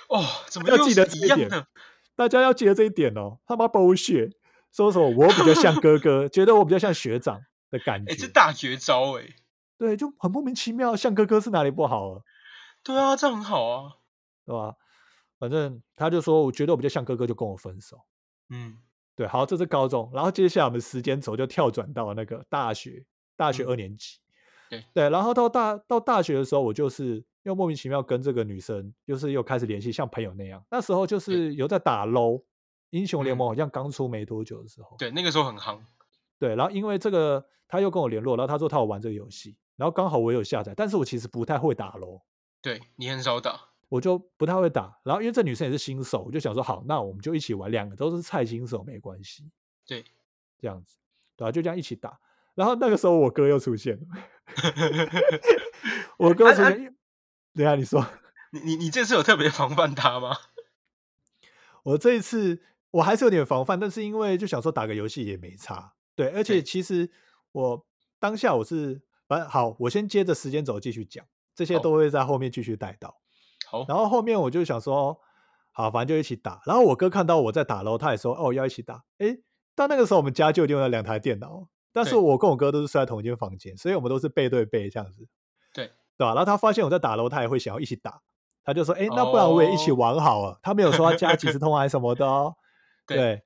[0.09, 1.49] 哦，怎么要记得这一点？
[2.17, 4.33] 大家要记得这一点哦，他妈 bullshit，
[4.73, 7.41] 说什么我比较像哥哥， 觉得我比较像学长
[7.73, 9.25] 的感哎、觉，这大绝招哎、
[9.77, 12.23] 对，就很莫名其妙，像哥哥是哪里不好了，
[12.85, 13.93] 对啊，这样很好啊。
[14.45, 14.77] 对吧？
[15.39, 17.97] 反正他就说，我觉得我比较像哥哥，就跟我分手。
[18.51, 18.77] 嗯，
[19.15, 23.05] 对，好，这是高中，然后接下来我们时间轴就跳转到那个大学，
[23.37, 24.19] 大学嗯二年级。
[24.69, 30.65] 对对，然后到大到大学的时候，我就是又莫名其妙跟这个女生，就是又开始联系，像朋友那样。
[30.71, 32.43] 那时候就是有在打 LO
[32.91, 34.97] 英雄联盟，嗯好像刚出没多久的时候。
[34.99, 35.79] 对，那个时候很夯。
[36.43, 42.21] 对，然后因为这个，他又跟我联络，然后他说他有玩这个游戏，然后刚好我有下载，但是我其实不太会打 LO，
[42.61, 44.99] 对你很少打，我就不太会打。
[45.05, 49.53] 然后因为这女生也是新手，我就想说好，那我们就一起玩，两个都是菜新手，没关系。
[49.87, 50.05] 对，
[50.59, 50.97] 这样子，
[51.37, 52.19] 对吧、就这样一起打。
[52.57, 54.07] 然后那个时候我哥又出现了，
[56.19, 56.93] 我哥啊啊出现，因为
[57.55, 58.05] 等一下你说，
[58.51, 60.37] 你你你这次有特别防范他吗？
[61.85, 67.11] 我这一次我还是有点防范，但是因为就想说打个游戏也没差，对，而且其实
[67.53, 67.87] 我
[68.19, 73.17] 当下我是，反正好，我先接着时间轴继续讲，这些都会在后面继续带到。
[73.69, 75.19] 好，然后后面我就想说，
[75.73, 76.61] 好，反正就一起打。
[76.67, 79.05] 然后我哥看到我在打喽，他也说哦要一起打。
[79.19, 79.43] 诶，
[79.75, 85.27] 到那个时候我们家就已经有两台电脑，但是我跟我哥都是睡在同一间房间，所以我们都是背对背这样子，
[85.73, 88.21] 对对吧、然后他发现我在打喽，他也会想要一起打，
[88.63, 90.61] 他就说，诶，那不然我也一起哦玩好了。
[90.63, 92.55] 他没有说要加即时通还是什么的哦，
[93.09, 93.43] 对对，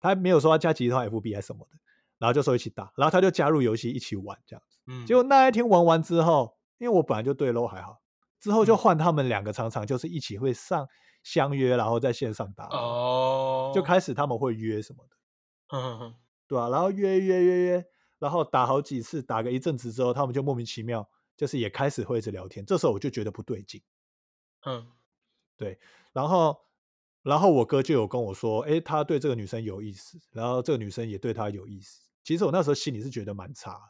[0.00, 1.78] 他没有说要加几十通 FB 还是什么的，
[2.24, 4.78] 然后就说一起打，然后他就加入游戏一起玩这样子。
[4.86, 8.00] 嗯，结果那一天玩完之后，因为我本来就对 LO 还好，
[8.40, 10.88] 之后就嗯换他们两个常常就是一起会上
[11.22, 15.16] 相约，然后在线上打哦，就开始他们会约什么的，
[15.66, 16.14] 哼哼哼，
[16.48, 17.86] 对啊，然后约约约约，
[18.18, 21.06] 然后打好几次，打个一阵子之后，他们就莫名其妙，
[21.36, 22.64] 就是也开始会一直聊天。
[22.64, 23.82] 这时候我就觉得不对劲，
[24.64, 24.86] 嗯，
[25.58, 25.78] 对
[26.14, 26.58] 然后
[27.22, 32.00] 然后我哥就有跟我说，哎，他对这个女生有意思，然后这个女生也对他有意思。
[32.24, 33.80] 其实我那时候心里是觉得蛮差的，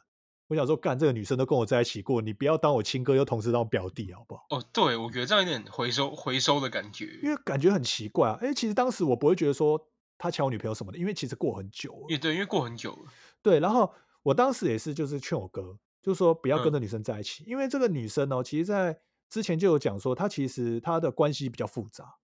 [0.47, 4.45] 我想说，干这个女生都跟我在一起过，你不要当我亲哥，又同时当我表弟，好不好？
[4.49, 8.37] 哦，对，我觉得这样有点回收回收的感觉，因为感觉很奇怪啊。
[8.41, 9.81] 诶，其实当时我不会觉得说
[10.17, 12.05] 他抢我女朋友什么的，因为其实过很久了。
[12.09, 22.17] 也对，因为过很久了，对，然后我当时也是就是劝我哥，就是说不要跟嗯这女生在一起，因为这个女生哦，其实在之前就有讲说，她其实她的关系比较复杂。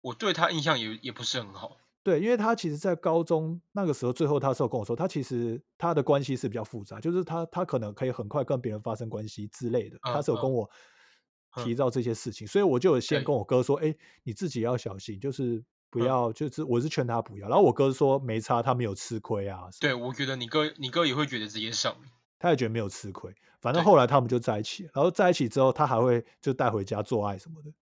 [0.00, 1.76] 我对她印象也也不是很好，
[2.06, 10.70] 对，因为他其实，在高中那个时候，最后他是有跟我说，他其实他的关系是比较复杂，就是他他可能可以很快跟别人发生关系之类的，她嗯嗯是有跟我
[11.56, 11.64] 嗯。
[11.64, 13.92] 提到这些事情，所以我就有先跟我哥说，哎，
[14.22, 16.06] 你自己要小心，就是不嗯。
[16.06, 21.96] 要，就是我是劝他不要，然后我哥说没差，他没有吃亏啊，对我觉得你哥你哥也会觉得直接上，
[22.38, 27.72] 他也觉得没有吃亏，反正后来他们就在一起，然后在一起之后，他还会就带回家做爱什么的。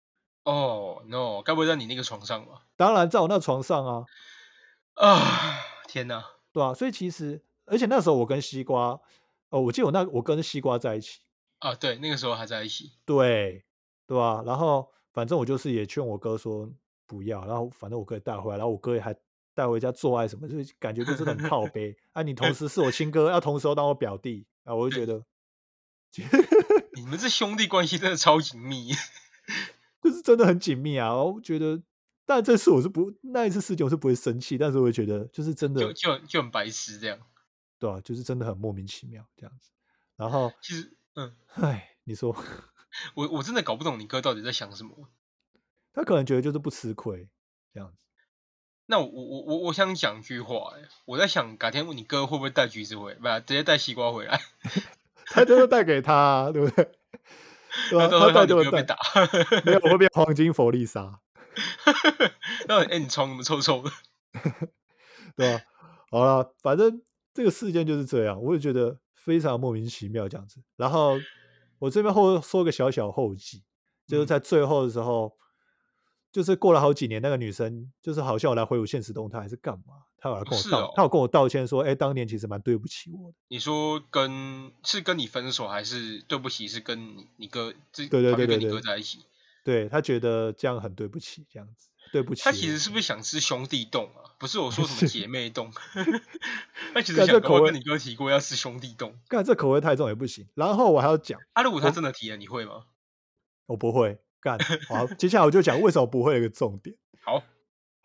[0.45, 2.63] 哦，no，该不会在你那个床上吧？
[2.77, 4.05] 当然，在我那床上啊，
[4.95, 9.01] 啊，天哪，对吧、所以其实，而且那时候我跟西瓜，
[9.49, 11.21] 哦，我记得我那我跟西瓜在一起，
[11.61, 13.65] 啊，对，那个时候还在一起，对，
[14.07, 16.71] 对吧、然后反正我就是也劝我哥说
[17.07, 19.15] 不要，然后反正我哥也带回来，然后我哥也还
[19.55, 21.97] 带回家做爱什么，就是感觉就真的很靠背。
[22.13, 25.25] 啊，你同时是我亲哥，要同时又当我表弟，啊，我就觉得。
[26.95, 28.93] 你们这兄弟关系真的超紧密，
[30.05, 31.13] 就是真的很紧密啊。
[31.15, 31.83] 我觉得，
[32.27, 37.19] 但这次我是不那一次事情我是不会生气，但是我会觉得就是真的，就就很就很白痴这样。
[37.79, 39.71] 对啊，就是真的很莫名其妙这样子。
[40.17, 42.37] 然后，其实，嗯，哎，你说
[43.15, 45.09] 我我真的搞不懂你哥到底在想什么。
[45.93, 47.29] 他可能觉得就是不吃亏
[47.73, 47.97] 这样子。
[48.87, 54.41] 那我我我我想讲句话、欸，我在想改天你哥会不会带橘子回，不，直接带西瓜回来，
[55.27, 56.93] 他就是带给他、啊，对不对？
[57.91, 59.63] 对吧、那到时候他带就会带，让你哥被打。
[59.65, 61.21] 没有我会变黄金佛利莎，
[62.69, 63.91] 那哎、你床怎么臭臭的？
[65.37, 65.63] 对吧、
[66.11, 67.03] 好了，反正
[67.33, 70.63] 这个事件就是这样，我也觉得非常莫名其妙这样子。
[70.77, 71.19] 然后
[71.79, 73.63] 我这边后说个小小后记，
[74.07, 75.37] 就是嗯在最后的时候，
[76.33, 79.95] 就是过了好几年，那个女生就是好像有来回我现实动态还是干嘛，
[80.25, 83.37] 她有来跟我道，是哦她有跟我道歉说，哎，当年其实蛮对不起我的。
[83.49, 89.19] 你说跟是跟你分手，还是对不起是跟你你哥这对对跑去跟你对对对哥在一起？
[89.63, 92.43] 对他觉得这样很对不起，这样子对不起。
[92.43, 94.33] 他其实是不是想吃兄弟洞啊？
[94.39, 95.71] 不是我说什么姐妹洞，
[96.95, 99.15] 他其实我跟你哥提过要吃兄弟冻。
[99.29, 100.47] 干这口味太重也不行。
[100.55, 102.85] 然后我还要讲，啊，如果他真的提了，你会吗？
[103.67, 104.59] 我不会干。
[104.89, 106.97] 好，接下来我就讲为什么不会的一个重点。
[107.23, 107.43] 好，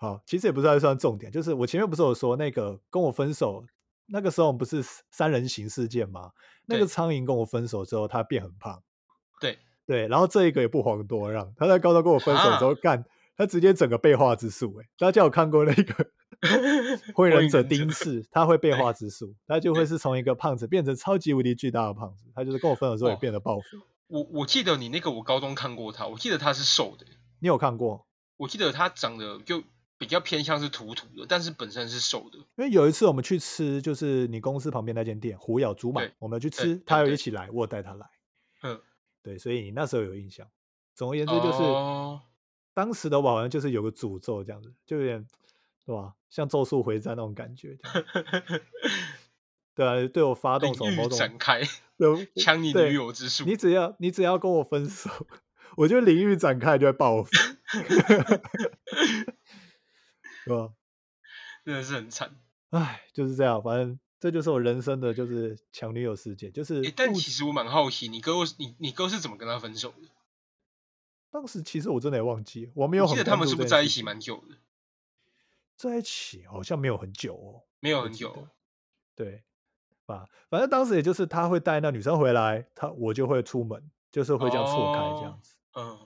[0.01, 3.65] 好，其实也不算算重点，就是我前面不是有说那个跟我分手
[4.05, 4.81] 那个时候，我们不是
[5.11, 6.31] 三人行事件吗？
[6.67, 8.81] 那个对苍蝇跟我分手之后，他变很胖。
[9.41, 13.03] 对对，然后这一个也不遑多让，他在高中跟我分手之后啊干，
[13.35, 14.87] 他直接整个背化之术、欸。
[14.97, 15.83] 大家有看过那个
[17.13, 22.23] 《火影忍者》丁氏，他会背化之术，他就会是从一个胖子变成超级无敌巨大的胖子。
[22.33, 23.65] 他就是跟我分手之后也哦变得暴肥。
[24.07, 27.05] 我我记得你那个我高中看过他，我记得他是瘦的，
[27.39, 28.07] 你有看过？
[28.37, 29.61] 我记得他长得就
[29.99, 32.39] 比较偏向是土土的，但是本身是瘦的。
[32.39, 38.09] 因为有一次我们去吃，就是你公司旁边那间店虎咬猪嘛，我们去吃，他有一起来，我有带他来。
[38.63, 38.81] 嗯，
[39.21, 40.47] 对，所以你那时候有印象。
[40.95, 42.21] 总而言之，就是、哦
[42.71, 45.27] 当时的我好像就是有个诅咒这样子，就有点
[45.85, 46.13] 对吧？
[46.29, 47.77] 像咒术回战那种感觉。
[49.75, 51.61] 对啊，对我发动什么某种展开，
[51.97, 53.43] 对抢你对女友之术。
[53.43, 55.09] 你只要你只要跟我分手，
[55.75, 57.29] 我就领域展开就会爆发，
[60.49, 60.73] 对吧？
[61.63, 62.35] 真的是很惨。
[62.71, 70.09] 唉，就是这样，反正这就是我人生的就是强女友事件，就是诶，但其实我蛮好奇，你哥你你哥是怎么跟他分手的？
[71.31, 74.57] 当时其实我真的也忘记，我没有很我记得他们是不是在一起蛮久的？
[75.77, 78.47] 在一起好像没有很久哦，没有很久。
[79.15, 79.43] 对
[80.05, 80.27] 吧？
[80.49, 85.99] 反正当时也就是他会带那女生回来，他我就会出门，就是会这样错开这样哦子，嗯，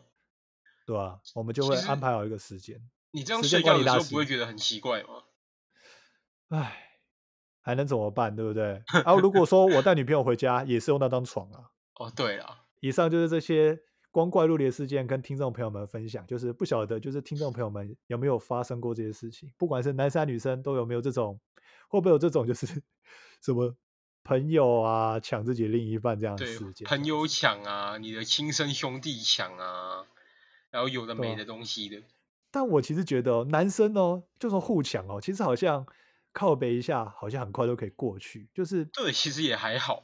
[0.85, 1.21] 对吧？
[1.35, 2.81] 我们就会安排好一个时间。
[3.13, 5.23] 你这样睡觉的时候不会觉得很奇怪吗？
[6.49, 6.99] 唉，
[7.61, 8.83] 还能怎么办，对不对？
[9.05, 11.69] 啊，如果说我带女朋友回家，也是用那张床啊。
[11.99, 13.79] 哦，对了，以上就是这些
[14.11, 16.25] 光怪陆离的事件，跟听众朋友们分享。
[16.25, 19.51] 就是不晓得，就是听众朋友们有没有发生过这些事情？
[19.57, 21.39] 不管是男生女生，都有没有这种，
[21.89, 22.65] 会不会有这种就是
[23.43, 23.75] 什么
[24.23, 26.87] 朋友啊抢自己另一半这样的对事件？
[26.87, 30.07] 朋友抢啊，你的亲生兄弟抢啊，
[30.71, 32.01] 然后有的没的东西的。
[32.53, 35.83] 但我其实觉得哦，男生哦，就说互抢哦，其实好像
[36.31, 38.47] 靠背一下，好像很快都可以过去。
[38.53, 40.03] 就是对，其实也还好。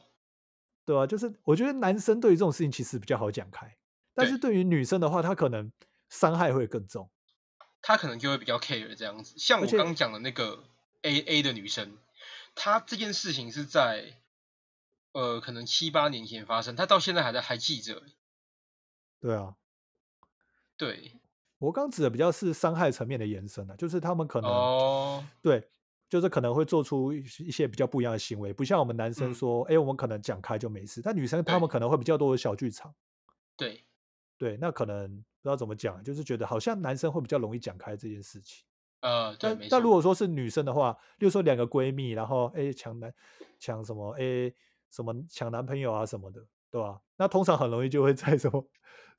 [0.84, 3.78] 对啊，就是我觉得男生对于这种事情其实比较好讲开，
[4.16, 5.72] 但是对于女生的话，她可能
[6.10, 7.12] 伤害会更重。
[7.84, 9.36] 她可能就会比较 care 这样子。
[9.38, 10.64] 像我刚讲的那个
[11.04, 12.00] A A 的女生，
[12.56, 14.16] 她这件事情是在
[15.12, 18.02] 呃可能七八年前发生，她到现在还在还记着。
[19.22, 19.54] 对啊，
[20.78, 21.14] 对，
[21.60, 25.64] 我刚指的比较是伤害层面的延伸啊，就是他们可能、哦，对，
[26.10, 32.96] 就是可能会做出一些比较不一样的行为，不像我们男生嗯说，哎、我们可能讲开就没事，但女生她们可能会比较多的小剧场。
[33.56, 33.84] 对，
[34.38, 38.66] 对，那可能不知道怎么讲，就是觉得好像男生会比较容易讲开这件事情。
[39.02, 39.60] 呃，但。
[39.70, 43.14] 但如果说是女生的话，例如说两个闺蜜，然后哎抢男
[43.60, 44.52] 抢什么哎
[44.90, 46.42] 什么抢男朋友啊什么的，
[46.72, 47.02] 对吧？
[47.18, 48.66] 那通常很容易就会在什么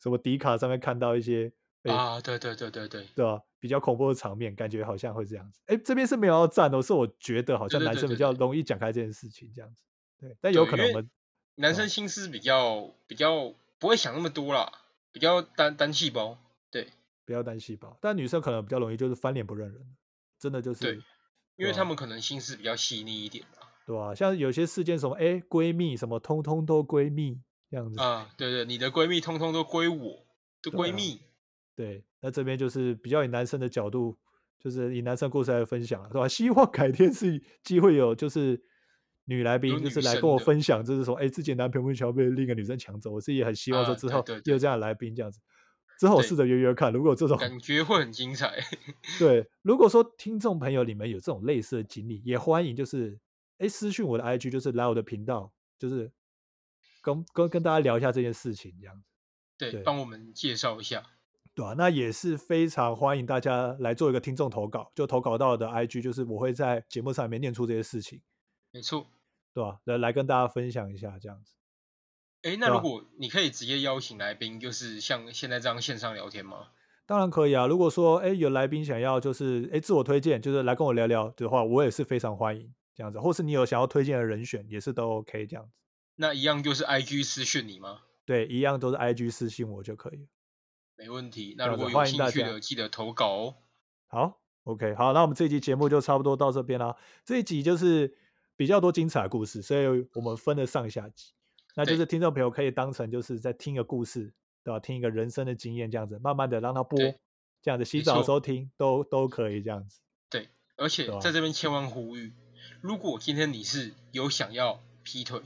[0.01, 1.53] 什么迪卡上面看到一些
[1.85, 3.41] 哎、啊，对对对对对，对啊？
[3.59, 5.61] 比较恐怖的场面，感觉好像会这样子。
[5.67, 9.85] 哎，这边是没有要站的，是我觉得好像男生比较容易讲开这件事情这样子。
[10.19, 11.11] 对，但有可能我们
[11.57, 14.71] 男生心思比较比较不会想那么多啦，
[15.13, 16.39] 比较单单细胞。
[16.71, 16.89] 对，
[17.25, 19.97] 比较单细胞，但女生可能比较容易就是翻脸不认人，
[20.39, 21.03] 真的就是对
[21.57, 23.73] 因为他们可能心思比较细腻一点吧。
[23.87, 28.01] 对啊、像有些事件什么哎闺蜜什么通通都闺蜜这样子。
[28.01, 30.25] 啊，对对，你的闺蜜通通都归我，
[30.63, 31.21] 的对啊闺蜜。
[31.75, 34.19] 对，那这边就是比较以男生的角度，
[34.59, 36.27] 就是以男生故事来分享了，对吧？
[36.29, 38.63] 希望改天是机会有就是
[39.25, 45.41] 女来宾，就是来跟我分享，就是说，哎，自己的男朋友不巧被另一个女生抢走，我自己也很希望说啊之后有这样的来宾这样子。
[45.99, 48.59] 之后我试着约约看，如果这种感觉会很精彩。
[49.21, 53.19] 对，如果说听众朋友你们有这种类似的经历，也欢迎就是
[53.59, 56.11] 哎私讯我的 IG，就是来我的频道，就是
[57.03, 59.07] 跟跟跟大家聊一下这件事情这样子。
[59.59, 61.03] 对，对帮我们介绍一下。
[61.55, 68.21] 对啊，那也是非常欢迎大家来做一个听众投稿，就投稿到的 IG，就是我会在节目上面念出这些事情，
[68.71, 69.07] 没错。
[69.53, 71.55] 对吧、来来跟大家分享一下这样子。
[72.43, 76.69] 哎，那如果你可以直接邀请来宾，就是像现在这样线上聊天吗？
[77.05, 85.73] 当然可以啊，如果说哎有来宾想要就是哎自我推荐，就是来跟我聊聊的话，我也是非常欢迎这样子，或是你有想要推荐的人选，也是都 OK 这样子。
[86.15, 88.03] 那一样就是 IG 私讯你吗？
[88.25, 90.29] 对，一样都是 IG 私信我就可以了。
[91.01, 91.55] 没问题。
[91.57, 93.55] 那如果有兴趣的，记得投稿哦。
[94.09, 96.95] 好，OK，好，那我们这一集节目就差不多到这边啦。
[97.25, 98.15] 这一集就是
[98.55, 101.33] 比较多精彩的故事，所以我们分了上下集。
[101.75, 104.79] 那就是听众朋友可以当成就是在听一个故事，对吧？
[104.79, 106.99] 听一个人生的经验这样子，慢慢的让它播，
[107.63, 110.01] 这样子洗澡的时候听都都可以这样子。
[110.29, 112.35] 对，而且在这边千万呼吁，
[112.83, 115.41] 如果今天你是有想要劈腿，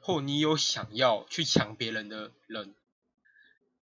[0.00, 2.74] 或你有想要去抢别人的人，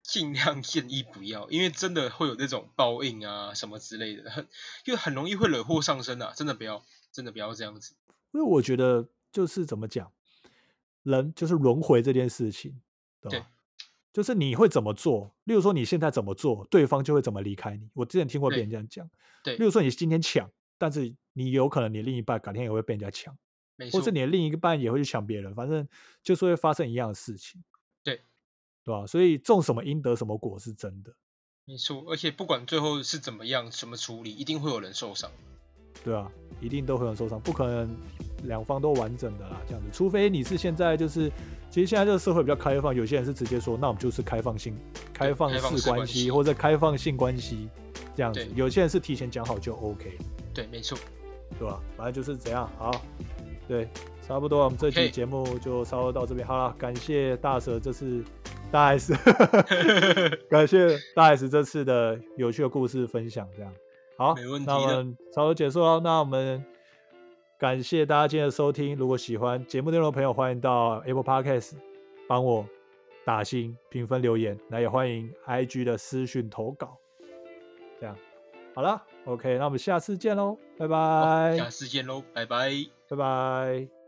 [0.04, 4.48] 尽量建议不要，因为真的会有那种报应啊什么之类的，很
[4.86, 7.96] 因为很容易会惹祸上身啊，真的不要，真的不要这样子。
[8.32, 10.12] 因为我觉得就是怎么讲，
[11.04, 12.82] 人就是轮回这件事情，
[13.22, 13.46] 对吧？
[13.46, 13.46] 对
[14.12, 17.90] 就是你会怎么做，例如说你现在怎么做，对方就会怎么离开你。
[17.94, 19.10] 我之前听过别人这样讲，
[19.42, 23.34] 对例如说你今天抢，但是你有可能你另一半改天也会被人家抢，
[23.94, 25.88] 或是，你的另一半也会去抢别人，反正
[26.22, 27.64] 就是会发生一样的事情，
[28.04, 28.22] 对
[28.84, 29.06] 对吧？
[29.06, 31.12] 所以种什么因得什么果是真的，
[31.66, 35.30] 没错，而且不管最后是怎么样，什么处理，一定会有人受伤。
[36.04, 37.96] 对啊，一定都会有人受伤，不可能
[38.46, 41.30] 两方都完整的啦，这样子，除非你是现在就是，
[41.70, 44.76] 其实现在这个社会比较开放，有些人是直接说，那我们就是开放性、
[45.14, 47.70] 开放式关系或者开放性关系
[48.16, 50.18] 这样子，有些人是提前讲好就 OK，
[50.56, 50.98] 对，没错，
[51.60, 51.80] 对吧？
[51.96, 52.90] 反正就是怎样，好，
[53.68, 53.88] 对，
[54.26, 58.24] 差不多，我们这期节目就稍微到这边，好了，感谢大蛇这次
[58.72, 59.14] 大 S，
[60.50, 63.74] 感谢大 S 这次的有趣的故事分享，这样
[64.18, 66.64] 好，没问题那我们差不多结束了，那我们
[67.60, 71.74] 感谢大家今天的收听，如果喜欢节目内容的朋友，欢迎到 Apple Podcast
[72.28, 72.66] 帮我
[73.26, 76.98] 打星、评分、留言，那也欢迎 IG 的私讯投稿，
[78.00, 78.16] 这样
[78.74, 82.72] 好了，OK，那我们下次见喽，拜拜，下次见喽，拜拜。
[83.10, 84.01] 拜拜。